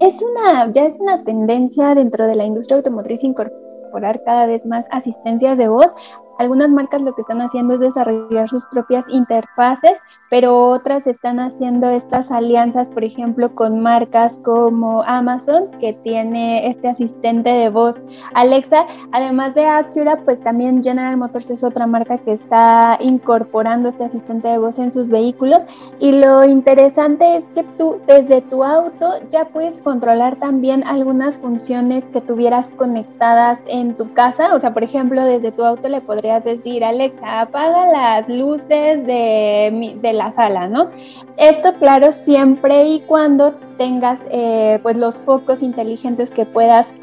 es 0.01 0.23
una, 0.23 0.71
ya 0.73 0.87
es 0.87 0.99
una 0.99 1.23
tendencia 1.25 1.95
dentro 1.95 2.27
de 2.27 2.37
la 2.37 2.45
industria 2.45 2.79
automotriz 2.79 3.23
incorporar 3.23 4.23
cada 4.25 4.47
vez 4.47 4.65
más 4.65 4.87
asistencias 4.91 5.59
de 5.59 5.69
voz 5.69 5.93
algunas 6.39 6.71
marcas 6.71 7.03
lo 7.03 7.15
que 7.15 7.23
están 7.23 7.43
haciendo 7.43 7.75
es 7.75 7.81
desarrollar 7.81 8.49
sus 8.49 8.65
propias 8.67 9.05
interfaces, 9.09 9.93
pero 10.31 10.69
otras 10.69 11.07
están 11.07 11.41
haciendo 11.41 11.91
estas 11.91 12.31
alianzas, 12.31 12.89
por 12.89 13.03
ejemplo, 13.03 13.55
con 13.55 13.81
marcas 13.81 14.39
como 14.45 15.03
Amazon, 15.03 15.71
que 15.81 15.95
tiene 15.95 16.69
este 16.69 16.89
asistente 16.89 17.51
de 17.51 17.71
voz 17.71 17.97
Alexa. 18.35 18.87
Además 19.13 19.55
de 19.55 19.67
Acura, 19.67 20.19
pues 20.25 20.41
también 20.41 20.83
General 20.83 21.17
Motors 21.17 21.51
es 21.51 21.65
otra 21.65 21.87
marca 21.87 22.19
que 22.19 22.35
está 22.35 22.99
incorporando 23.01 23.89
este 23.89 24.05
asistente 24.05 24.49
de 24.49 24.59
voz 24.59 24.79
en 24.79 24.93
sus 24.93 25.09
vehículos. 25.09 25.63
Y 25.99 26.13
lo 26.13 26.45
interesante 26.45 27.39
es 27.39 27.45
que 27.55 27.65
tú 27.77 27.97
desde 28.07 28.43
tu 28.43 28.63
auto 28.63 29.15
ya 29.31 29.47
puedes 29.47 29.81
controlar 29.83 30.37
también 30.37 30.85
algunas 30.87 31.41
funciones 31.41 32.05
que 32.13 32.21
tuvieras 32.21 32.71
conectadas 32.71 33.59
en 33.67 33.95
tu 33.95 34.13
casa. 34.13 34.55
O 34.55 34.61
sea, 34.61 34.73
por 34.75 34.85
ejemplo, 34.85 35.25
desde 35.25 35.53
tu 35.53 35.65
auto 35.65 35.89
le 35.89 36.01
podrías 36.01 36.28
decir, 36.45 36.85
Alexa, 36.85 37.43
apaga 37.43 37.87
las 37.87 38.29
luces 38.29 39.07
de, 39.07 39.99
de 40.01 40.13
la 40.13 40.31
sala, 40.31 40.67
¿no? 40.67 40.91
Esto, 41.37 41.75
claro, 41.75 42.13
siempre 42.13 42.85
y 42.85 43.01
cuando 43.01 43.55
tengas 43.77 44.21
eh, 44.31 44.79
pues 44.83 44.97
los 44.97 45.21
focos 45.23 45.63
inteligentes 45.63 46.31
que 46.31 46.45
puedas 46.47 46.95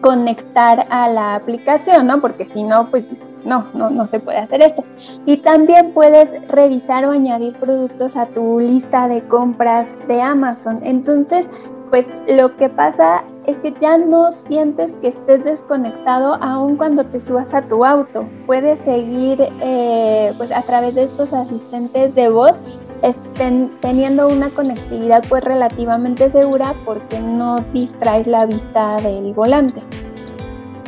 conectar 0.00 0.86
a 0.90 1.08
la 1.08 1.34
aplicación, 1.34 2.06
¿no? 2.06 2.20
Porque 2.20 2.46
si 2.46 2.62
no, 2.62 2.90
pues 2.90 3.08
no, 3.44 3.66
no, 3.74 3.90
no 3.90 4.06
se 4.06 4.20
puede 4.20 4.38
hacer 4.38 4.62
esto. 4.62 4.84
Y 5.26 5.38
también 5.38 5.92
puedes 5.92 6.28
revisar 6.48 7.04
o 7.04 7.10
añadir 7.10 7.56
productos 7.58 8.16
a 8.16 8.26
tu 8.26 8.60
lista 8.60 9.08
de 9.08 9.22
compras 9.28 9.98
de 10.08 10.20
Amazon. 10.20 10.80
Entonces, 10.82 11.48
pues 11.90 12.08
lo 12.26 12.56
que 12.56 12.68
pasa 12.68 13.22
es 13.46 13.58
que 13.58 13.74
ya 13.78 13.98
no 13.98 14.32
sientes 14.32 14.92
que 15.02 15.08
estés 15.08 15.44
desconectado 15.44 16.34
aun 16.42 16.76
cuando 16.76 17.04
te 17.04 17.20
subas 17.20 17.52
a 17.52 17.62
tu 17.62 17.84
auto. 17.84 18.24
Puedes 18.46 18.78
seguir 18.80 19.38
eh, 19.60 20.32
pues 20.38 20.50
a 20.52 20.62
través 20.62 20.94
de 20.94 21.04
estos 21.04 21.32
asistentes 21.32 22.14
de 22.14 22.28
voz 22.30 22.54
estén 23.02 23.72
teniendo 23.80 24.28
una 24.28 24.48
conectividad 24.50 25.22
pues 25.28 25.44
relativamente 25.44 26.30
segura 26.30 26.74
porque 26.84 27.20
no 27.20 27.60
distraes 27.72 28.26
la 28.26 28.46
vista 28.46 28.96
del 28.96 29.34
volante. 29.34 29.82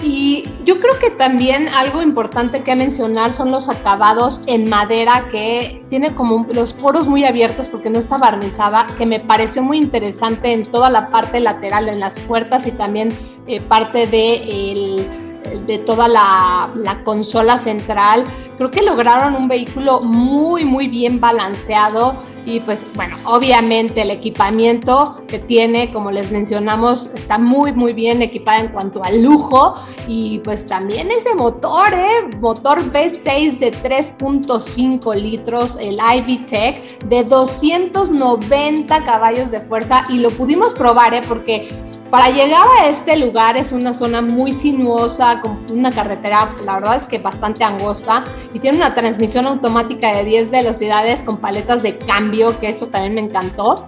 Y 0.06 0.46
yo 0.66 0.80
creo 0.80 0.98
que 0.98 1.08
también 1.08 1.66
algo 1.68 2.02
importante 2.02 2.62
que 2.62 2.76
mencionar 2.76 3.32
son 3.32 3.50
los 3.50 3.70
acabados 3.70 4.42
en 4.46 4.68
madera 4.68 5.28
que 5.30 5.82
tiene 5.88 6.14
como 6.14 6.46
los 6.52 6.74
poros 6.74 7.08
muy 7.08 7.24
abiertos 7.24 7.68
porque 7.68 7.88
no 7.88 7.98
está 7.98 8.18
barnizada, 8.18 8.86
que 8.98 9.06
me 9.06 9.18
pareció 9.18 9.62
muy 9.62 9.78
interesante 9.78 10.52
en 10.52 10.66
toda 10.66 10.90
la 10.90 11.08
parte 11.08 11.40
lateral, 11.40 11.88
en 11.88 12.00
las 12.00 12.18
puertas 12.18 12.66
y 12.66 12.72
también 12.72 13.16
eh, 13.46 13.62
parte 13.62 14.06
de 14.06 14.72
el 14.72 15.24
de 15.66 15.78
toda 15.78 16.08
la, 16.08 17.00
consola 17.04 17.58
central. 17.58 18.24
Creo 18.56 18.70
que 18.70 18.82
lograron 18.82 19.34
un 19.34 19.48
vehículo 19.48 20.00
muy, 20.02 20.64
muy 20.64 20.88
bien 20.88 21.20
balanceado 21.20 22.14
y 22.46 22.60
pues 22.60 22.86
bueno, 22.94 23.16
obviamente 23.24 24.02
el 24.02 24.10
equipamiento 24.10 25.22
que 25.26 25.38
tiene, 25.38 25.90
como 25.92 26.10
les 26.10 26.30
mencionamos, 26.30 27.06
está 27.14 27.38
muy, 27.38 27.72
muy 27.72 27.92
bien 27.92 28.22
equipada 28.22 28.60
en 28.60 28.68
cuanto 28.68 29.02
al 29.02 29.22
lujo 29.22 29.74
y 30.06 30.40
pues 30.40 30.66
también 30.66 31.10
ese 31.10 31.34
motor, 31.34 31.92
¿eh? 31.92 32.36
motor 32.38 32.80
V6 32.92 33.58
de 33.58 33.72
3.5 33.72 35.14
litros, 35.14 35.78
el 35.78 35.98
Ivy 35.98 36.38
Tech 36.46 36.98
de 37.06 37.24
290 37.24 39.04
caballos 39.04 39.50
de 39.50 39.60
fuerza 39.60 40.04
y 40.10 40.18
lo 40.18 40.30
pudimos 40.30 40.74
probar, 40.74 41.14
¿eh? 41.14 41.22
porque 41.26 41.70
para 42.14 42.30
llegar 42.30 42.64
a 42.80 42.86
este 42.86 43.16
lugar 43.16 43.56
es 43.56 43.72
una 43.72 43.92
zona 43.92 44.22
muy 44.22 44.52
sinuosa, 44.52 45.40
con 45.40 45.66
una 45.72 45.90
carretera, 45.90 46.54
la 46.62 46.74
verdad 46.74 46.94
es 46.94 47.06
que 47.06 47.18
bastante 47.18 47.64
angosta, 47.64 48.24
y 48.52 48.60
tiene 48.60 48.76
una 48.78 48.94
transmisión 48.94 49.46
automática 49.46 50.14
de 50.14 50.22
10 50.22 50.52
velocidades 50.52 51.24
con 51.24 51.38
paletas 51.38 51.82
de 51.82 51.98
cambio, 51.98 52.33
que 52.60 52.68
eso 52.68 52.86
también 52.88 53.14
me 53.14 53.20
encantó 53.20 53.86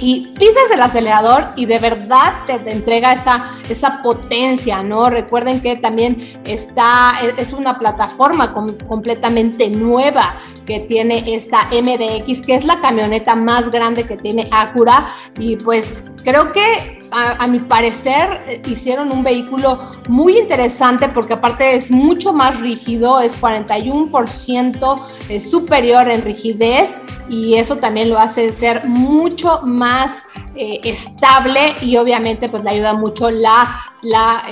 y 0.00 0.28
pisas 0.38 0.70
el 0.72 0.80
acelerador 0.80 1.48
y 1.56 1.66
de 1.66 1.78
verdad 1.78 2.44
te, 2.46 2.54
entrega 2.70 3.12
esa, 3.12 3.44
esa 3.68 4.02
potencia, 4.02 4.82
¿no? 4.82 5.10
Recuerden 5.10 5.60
que 5.60 5.76
también 5.76 6.18
está, 6.44 7.14
es 7.36 7.52
una 7.52 7.78
plataforma 7.78 8.52
completamente 8.52 9.68
nueva 9.70 10.36
que 10.66 10.80
tiene 10.80 11.34
esta 11.34 11.68
MDX, 11.72 12.42
que 12.42 12.54
es 12.54 12.64
la 12.64 12.80
camioneta 12.80 13.34
más 13.34 13.70
grande 13.70 14.04
que 14.04 14.16
tiene 14.16 14.48
Acura 14.50 15.06
y 15.38 15.56
pues 15.56 16.04
creo 16.22 16.52
que 16.52 16.97
a, 17.10 17.46
mi 17.46 17.60
parecer 17.60 18.42
eh, 18.46 18.62
hicieron 18.66 19.10
un 19.12 19.22
vehículo 19.22 19.90
muy 20.08 20.38
interesante 20.38 21.08
porque 21.08 21.34
aparte 21.34 21.74
es 21.74 21.90
mucho 21.90 22.32
más 22.32 22.60
rígido, 22.60 23.20
es 23.20 23.40
41% 23.40 25.02
eh, 25.28 25.40
superior 25.40 26.08
en 26.08 26.22
rigidez 26.22 26.98
y 27.28 27.54
eso 27.54 27.76
también 27.76 28.10
lo 28.10 28.18
hace 28.18 28.52
ser 28.52 28.84
mucho 28.86 29.60
más 29.62 30.24
eh, 30.54 30.80
estable 30.84 31.74
y 31.82 31.96
obviamente 31.96 32.48
pues 32.48 32.64
le 32.64 32.70
ayuda 32.70 32.94
mucho 32.94 33.30
la, 33.30 33.68
la 34.02 34.42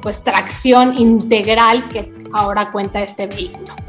pues 0.00 0.22
tracción 0.22 0.98
integral 0.98 1.88
que 1.88 2.12
ahora 2.32 2.72
cuenta 2.72 3.02
este 3.02 3.26
vehículo. 3.26 3.85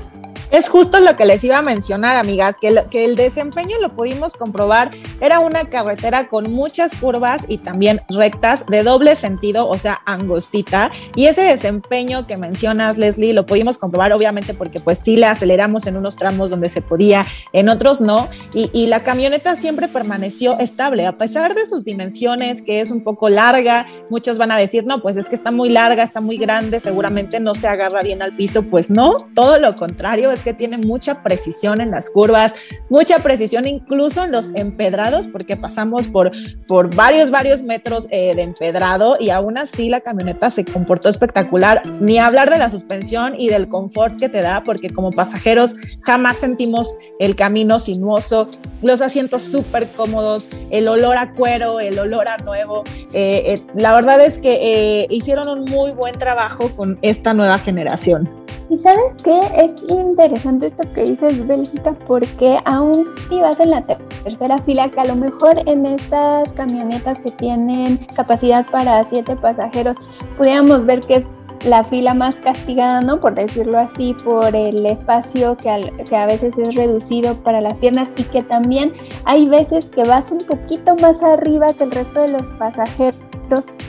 Es 0.49 0.69
justo 0.69 0.99
lo 1.01 1.15
que 1.17 1.25
les 1.25 1.43
iba 1.43 1.57
a 1.57 1.61
mencionar, 1.61 2.15
amigas, 2.15 2.55
que, 2.59 2.85
que 2.89 3.03
el 3.03 3.15
desempeño 3.15 3.77
lo 3.81 3.93
pudimos 3.95 4.33
comprobar. 4.33 4.91
Era 5.19 5.39
una 5.39 5.65
carretera 5.65 6.29
con 6.29 6.53
muchas 6.53 6.95
curvas 6.95 7.43
y 7.47 7.57
también 7.57 8.01
rectas 8.09 8.65
de 8.67 8.83
doble 8.83 9.15
sentido, 9.15 9.67
o 9.67 9.77
sea, 9.77 10.01
angostita. 10.05 10.89
Y 11.15 11.25
ese 11.25 11.41
desempeño 11.41 12.27
que 12.27 12.37
mencionas, 12.37 12.97
Leslie, 12.97 13.33
lo 13.33 13.45
pudimos 13.45 13.77
comprobar, 13.77 14.13
obviamente, 14.13 14.53
porque 14.53 14.79
pues 14.79 14.99
sí 14.99 15.17
le 15.17 15.25
aceleramos 15.25 15.85
en 15.85 15.97
unos 15.97 16.15
tramos 16.15 16.49
donde 16.49 16.69
se 16.69 16.81
podía, 16.81 17.25
en 17.51 17.67
otros 17.67 17.99
no. 17.99 18.29
Y, 18.53 18.69
y 18.71 18.87
la 18.87 19.03
camioneta 19.03 19.55
siempre 19.57 19.89
permaneció 19.89 20.57
estable, 20.59 21.05
a 21.05 21.17
pesar 21.17 21.55
de 21.55 21.65
sus 21.65 21.83
dimensiones, 21.83 22.61
que 22.61 22.79
es 22.79 22.91
un 22.91 23.03
poco 23.03 23.27
larga. 23.27 23.85
Muchos 24.09 24.37
van 24.37 24.51
a 24.51 24.57
decir, 24.57 24.85
no, 24.85 25.01
pues 25.01 25.17
es 25.17 25.27
que 25.27 25.35
está 25.35 25.51
muy 25.51 25.69
larga, 25.69 26.03
está 26.03 26.21
muy 26.21 26.37
grande, 26.37 26.79
seguramente 26.79 27.41
no 27.41 27.53
se 27.53 27.67
agarra 27.67 28.01
bien 28.01 28.21
al 28.21 28.35
piso. 28.35 28.63
Pues 28.63 28.89
no, 28.89 29.17
todo 29.35 29.59
lo 29.59 29.75
contrario 29.75 30.36
que 30.39 30.53
tiene 30.53 30.77
mucha 30.77 31.23
precisión 31.23 31.81
en 31.81 31.91
las 31.91 32.09
curvas, 32.09 32.53
mucha 32.89 33.19
precisión 33.19 33.67
incluso 33.67 34.23
en 34.23 34.31
los 34.31 34.53
empedrados, 34.55 35.27
porque 35.27 35.57
pasamos 35.57 36.07
por, 36.07 36.31
por 36.67 36.93
varios, 36.95 37.31
varios 37.31 37.63
metros 37.63 38.07
eh, 38.11 38.35
de 38.35 38.43
empedrado 38.43 39.17
y 39.19 39.29
aún 39.29 39.57
así 39.57 39.89
la 39.89 40.01
camioneta 40.01 40.49
se 40.49 40.65
comportó 40.65 41.09
espectacular. 41.09 41.81
Ni 41.99 42.19
hablar 42.19 42.49
de 42.49 42.57
la 42.57 42.69
suspensión 42.69 43.35
y 43.37 43.49
del 43.49 43.67
confort 43.67 44.17
que 44.19 44.29
te 44.29 44.41
da, 44.41 44.63
porque 44.63 44.89
como 44.89 45.11
pasajeros 45.11 45.77
jamás 46.01 46.37
sentimos 46.37 46.97
el 47.19 47.35
camino 47.35 47.79
sinuoso, 47.79 48.49
los 48.81 49.01
asientos 49.01 49.41
súper 49.41 49.87
cómodos, 49.89 50.49
el 50.69 50.87
olor 50.87 51.17
a 51.17 51.33
cuero, 51.33 51.79
el 51.79 51.97
olor 51.99 52.27
a 52.27 52.37
nuevo. 52.37 52.83
Eh, 53.13 53.53
eh, 53.53 53.61
la 53.75 53.93
verdad 53.93 54.21
es 54.21 54.37
que 54.37 55.07
hicieron 55.09 55.47
un 55.47 55.65
muy 55.65 55.91
buen 55.91 56.17
trabajo 56.17 56.69
con 56.75 56.97
esta 57.01 57.33
nueva 57.33 57.59
generación. 57.59 58.46
Y 58.69 58.77
sabes 58.79 59.15
qué, 59.23 59.39
es 59.55 59.73
interesante 59.87 60.67
esto 60.67 60.83
que 60.93 61.03
dices, 61.03 61.47
Bélgica, 61.47 61.93
porque 62.05 62.59
aún 62.65 63.07
si 63.29 63.39
vas 63.39 63.59
en 63.61 63.71
la 63.71 63.85
tercera 63.85 64.57
fila, 64.59 64.89
que 64.89 64.99
a 64.99 65.05
lo 65.05 65.15
mejor 65.15 65.57
en 65.65 65.85
estas 65.85 66.51
camionetas 66.53 67.17
que 67.19 67.31
tienen 67.31 67.97
capacidad 68.15 68.65
para 68.69 69.03
siete 69.05 69.37
pasajeros, 69.37 69.95
pudiéramos 70.37 70.85
ver 70.85 70.99
que 70.99 71.15
es 71.15 71.25
la 71.65 71.83
fila 71.83 72.13
más 72.13 72.35
castigada, 72.35 73.01
¿no? 73.01 73.19
Por 73.19 73.35
decirlo 73.35 73.79
así, 73.79 74.13
por 74.23 74.55
el 74.55 74.85
espacio 74.85 75.55
que, 75.57 75.69
a 75.69 76.25
veces 76.25 76.57
es 76.57 76.75
reducido 76.75 77.35
para 77.43 77.61
las 77.61 77.73
piernas 77.75 78.09
y 78.17 78.23
que 78.23 78.43
también 78.43 78.93
hay 79.25 79.47
veces 79.47 79.85
que 79.87 80.03
vas 80.03 80.29
un 80.29 80.39
poquito 80.39 80.95
más 80.97 81.23
arriba 81.23 81.73
que 81.73 81.85
el 81.85 81.91
resto 81.91 82.21
de 82.21 82.31
los 82.33 82.49
pasajeros 82.51 83.21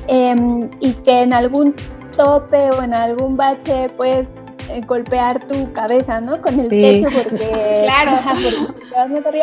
em, 0.07 0.71
y 0.81 0.93
que 0.93 1.23
en 1.23 1.33
algún 1.33 1.75
tope 2.17 2.71
o 2.73 2.83
en 2.83 2.95
algún 2.95 3.37
bache, 3.37 3.89
eh, 4.05 4.27
golpear 4.87 5.47
tu 5.47 5.73
cabeza, 5.73 6.21
¿no? 6.21 6.41
Con 6.41 6.59
el 6.59 6.69
techo 6.69 7.09
porque... 7.11 7.39
claro. 7.85 8.19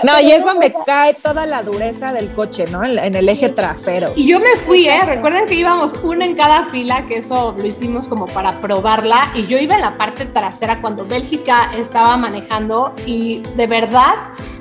no, 0.03 0.19
y 0.21 0.31
es 0.31 0.43
donde 0.43 0.73
cae 0.85 1.13
toda 1.15 1.45
la 1.45 1.63
dureza 1.63 2.13
del 2.13 2.31
coche, 2.33 2.65
¿no? 2.69 2.83
En, 2.83 3.15
el 3.15 3.29
eje 3.29 3.49
trasero. 3.49 4.13
Y 4.15 4.27
yo 4.27 4.39
me 4.39 4.55
fui, 4.57 4.87
¿eh? 4.87 5.01
Recuerden 5.05 5.45
que 5.47 5.55
íbamos 5.55 5.97
una 6.03 6.25
en 6.25 6.35
cada 6.35 6.65
fila, 6.65 7.07
que 7.07 7.17
eso 7.17 7.55
lo 7.57 7.65
hicimos 7.65 8.07
como 8.07 8.27
para 8.27 8.61
probarla, 8.61 9.29
y 9.35 9.47
yo 9.47 9.57
iba 9.57 9.75
en 9.75 9.81
la 9.81 9.97
parte 9.97 10.25
trasera 10.25 10.81
cuando 10.81 11.05
Bélgica 11.05 11.71
estaba 11.75 12.17
manejando 12.17 12.93
y 13.05 13.41
de 13.55 13.67
verdad 13.67 14.13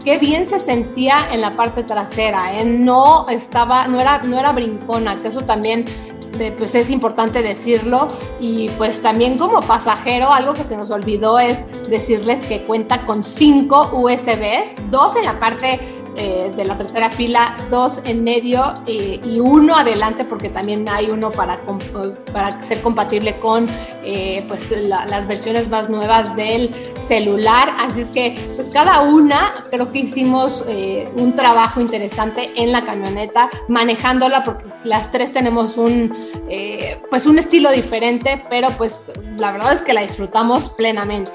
qué 0.05 0.19
bien 0.19 0.45
se 0.45 0.59
sentía 0.59 1.17
en 1.33 1.41
la 1.41 1.57
parte 1.57 1.83
trasera, 1.83 2.59
¿eh? 2.59 2.65
No 2.65 3.29
estaba, 3.29 3.89
no 3.89 4.01
era, 4.01 4.19
no 4.19 4.39
era 4.39 4.53
brincona, 4.53 5.17
que 5.17 5.29
eso 5.29 5.43
también 5.43 5.85
pues 6.57 6.75
es 6.75 6.91
importante 6.91 7.43
decirlo. 7.43 8.09
Y 8.41 8.69
pues 8.71 9.03
también 9.03 9.39
como 9.39 9.61
pasajero 9.61 10.33
algo 10.33 10.55
que 10.55 10.65
se 10.65 10.77
nos 10.77 10.91
olvidó 10.91 11.39
es 11.39 11.65
decirles 11.89 12.41
que 12.41 12.65
cuenta 12.65 13.07
con 13.07 13.25
cinco 13.25 13.91
USBs, 13.93 14.91
dos 14.91 15.17
en 15.17 15.25
la 15.25 15.39
parte 15.39 15.81
eh, 16.17 16.53
de 16.57 16.65
la 16.65 16.79
tercera 16.79 17.11
fila, 17.11 17.57
dos 17.71 18.01
en 18.05 18.23
medio 18.23 18.73
eh, 18.87 19.21
y 19.25 19.41
uno 19.41 19.75
adelante 19.75 20.25
porque 20.25 20.49
también 20.49 20.89
hay 20.89 21.11
uno 21.11 21.33
para, 21.33 21.61
para 22.33 22.63
ser 22.63 22.81
compatible 22.83 23.41
con 23.41 23.67
eh, 24.05 24.45
pues 24.47 24.73
las 24.87 25.27
versiones 25.27 25.69
más 25.69 25.91
nuevas 25.91 26.37
del 26.37 26.73
celular. 27.01 27.69
Así 27.81 28.03
es 28.03 28.11
que 28.11 28.37
pues 28.55 28.69
cada 28.69 29.03
una 29.03 29.67
creo 29.71 29.91
que 29.91 30.01
hicimos 30.01 30.65
un 31.17 31.35
trabajo 31.35 31.81
interesante 31.81 32.51
en 32.55 32.71
la 32.71 32.85
camioneta 32.85 33.51
manejándola 33.69 34.45
porque 34.45 34.67
las 34.85 35.11
tres 35.11 35.33
tenemos 35.33 35.77
un 35.77 36.15
pues 37.11 37.27
un 37.27 37.39
estilo 37.39 37.71
diferente, 37.73 38.45
pero 38.49 38.71
pues 38.79 39.11
la 39.39 39.53
verdad 39.53 39.73
es 39.73 39.83
que 39.83 39.93
la 39.93 40.03
disfrutamos 40.03 40.71
plenamente. 40.71 41.33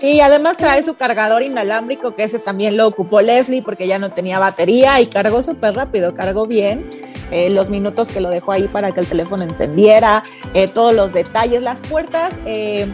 Sí, 0.00 0.18
además 0.22 0.56
trae 0.56 0.82
su 0.82 0.94
cargador 0.94 1.42
inalámbrico, 1.42 2.14
que 2.14 2.22
ese 2.22 2.38
también 2.38 2.74
lo 2.78 2.86
ocupó 2.86 3.20
Leslie 3.20 3.60
porque 3.60 3.86
ya 3.86 3.98
no 3.98 4.10
tenía 4.10 4.38
batería 4.38 4.98
y 4.98 5.06
cargó 5.06 5.42
súper 5.42 5.74
rápido, 5.74 6.14
cargó 6.14 6.46
bien. 6.46 6.88
Eh, 7.30 7.50
los 7.50 7.70
minutos 7.70 8.10
que 8.10 8.20
lo 8.20 8.30
dejó 8.30 8.52
ahí 8.52 8.68
para 8.68 8.92
que 8.92 9.00
el 9.00 9.06
teléfono 9.06 9.44
encendiera, 9.44 10.22
eh, 10.54 10.68
todos 10.68 10.94
los 10.94 11.12
detalles, 11.12 11.62
las 11.62 11.80
puertas. 11.80 12.38
Eh, 12.46 12.88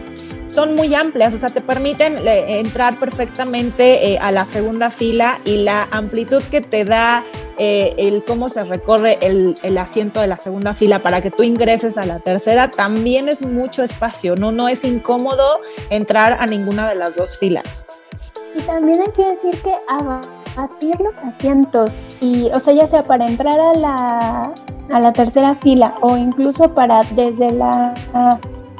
son 0.48 0.74
muy 0.74 0.94
amplias, 0.94 1.34
o 1.34 1.38
sea, 1.38 1.50
te 1.50 1.60
permiten 1.60 2.26
entrar 2.26 2.98
perfectamente 2.98 4.12
eh, 4.12 4.18
a 4.18 4.30
la 4.30 4.44
segunda 4.44 4.90
fila 4.90 5.40
y 5.44 5.64
la 5.64 5.88
amplitud 5.90 6.42
que 6.44 6.60
te 6.60 6.84
da 6.84 7.24
eh, 7.58 7.94
el 7.98 8.24
cómo 8.24 8.48
se 8.48 8.64
recorre 8.64 9.18
el, 9.20 9.54
el, 9.62 9.78
asiento 9.78 10.20
de 10.20 10.26
la 10.26 10.36
segunda 10.36 10.74
fila 10.74 11.02
para 11.02 11.20
que 11.20 11.30
tú 11.30 11.42
ingreses 11.42 11.98
a 11.98 12.06
la 12.06 12.20
tercera, 12.20 12.70
también 12.70 13.28
es 13.28 13.44
mucho 13.44 13.82
espacio, 13.82 14.36
¿no? 14.36 14.52
No 14.52 14.68
es 14.68 14.84
incómodo 14.84 15.60
entrar 15.90 16.36
a 16.38 16.46
ninguna 16.46 16.88
de 16.88 16.94
las 16.94 17.16
dos 17.16 17.38
filas. 17.38 17.86
Y 18.54 18.60
también 18.62 19.00
hay 19.00 19.12
que 19.12 19.24
decir 19.24 19.62
que 19.62 19.74
abatir 20.56 20.98
los 21.00 21.16
asientos. 21.18 21.92
Y, 22.20 22.48
o 22.52 22.60
sea, 22.60 22.74
ya 22.74 22.88
sea 22.88 23.02
para 23.04 23.26
entrar 23.26 23.58
a 23.58 23.74
la, 23.74 24.54
a 24.90 25.00
la 25.00 25.12
tercera 25.12 25.54
fila 25.56 25.94
o 26.00 26.16
incluso 26.16 26.74
para 26.74 27.02
desde 27.14 27.52
la 27.52 27.94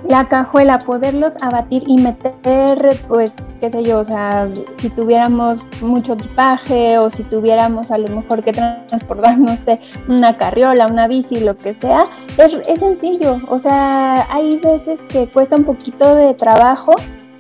la 0.09 0.29
cajuela, 0.29 0.79
poderlos 0.79 1.35
abatir 1.43 1.83
y 1.87 1.99
meter, 1.99 2.97
pues, 3.09 3.35
qué 3.61 3.71
sé 3.71 3.83
yo, 3.83 4.01
o 4.01 4.05
sea, 4.05 4.49
si 4.77 4.89
tuviéramos 4.91 5.67
mucho 5.81 6.13
equipaje 6.15 6.99
o 6.99 7.11
si 7.11 7.25
tuviéramos 7.25 7.91
a 7.91 7.99
lo 7.99 8.09
mejor 8.15 8.43
que 8.45 8.53
transportarnos 8.53 9.65
de 9.67 9.81
una 10.09 10.37
carriola, 10.37 10.87
una 10.87 11.09
bici, 11.09 11.41
lo 11.41 11.57
que 11.57 11.75
sea, 11.81 12.05
es, 12.39 12.55
es 12.69 12.81
sencillo, 12.81 13.41
o 13.49 13.59
sea, 13.59 14.27
hay 14.33 14.59
veces 14.59 15.01
que 15.09 15.29
cuesta 15.29 15.57
un 15.57 15.65
poquito 15.65 16.15
de 16.15 16.35
trabajo 16.35 16.93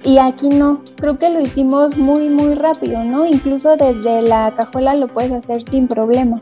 y 0.06 0.18
aquí 0.18 0.48
no, 0.48 0.82
creo 0.98 1.18
que 1.18 1.28
lo 1.28 1.40
hicimos 1.40 1.96
muy, 1.96 2.28
muy 2.28 2.54
rápido, 2.54 3.02
¿no? 3.02 3.26
Incluso 3.26 3.76
desde 3.76 4.22
la 4.22 4.54
cajuela 4.54 4.94
lo 4.94 5.08
puedes 5.08 5.32
hacer 5.32 5.62
sin 5.68 5.88
problema. 5.88 6.40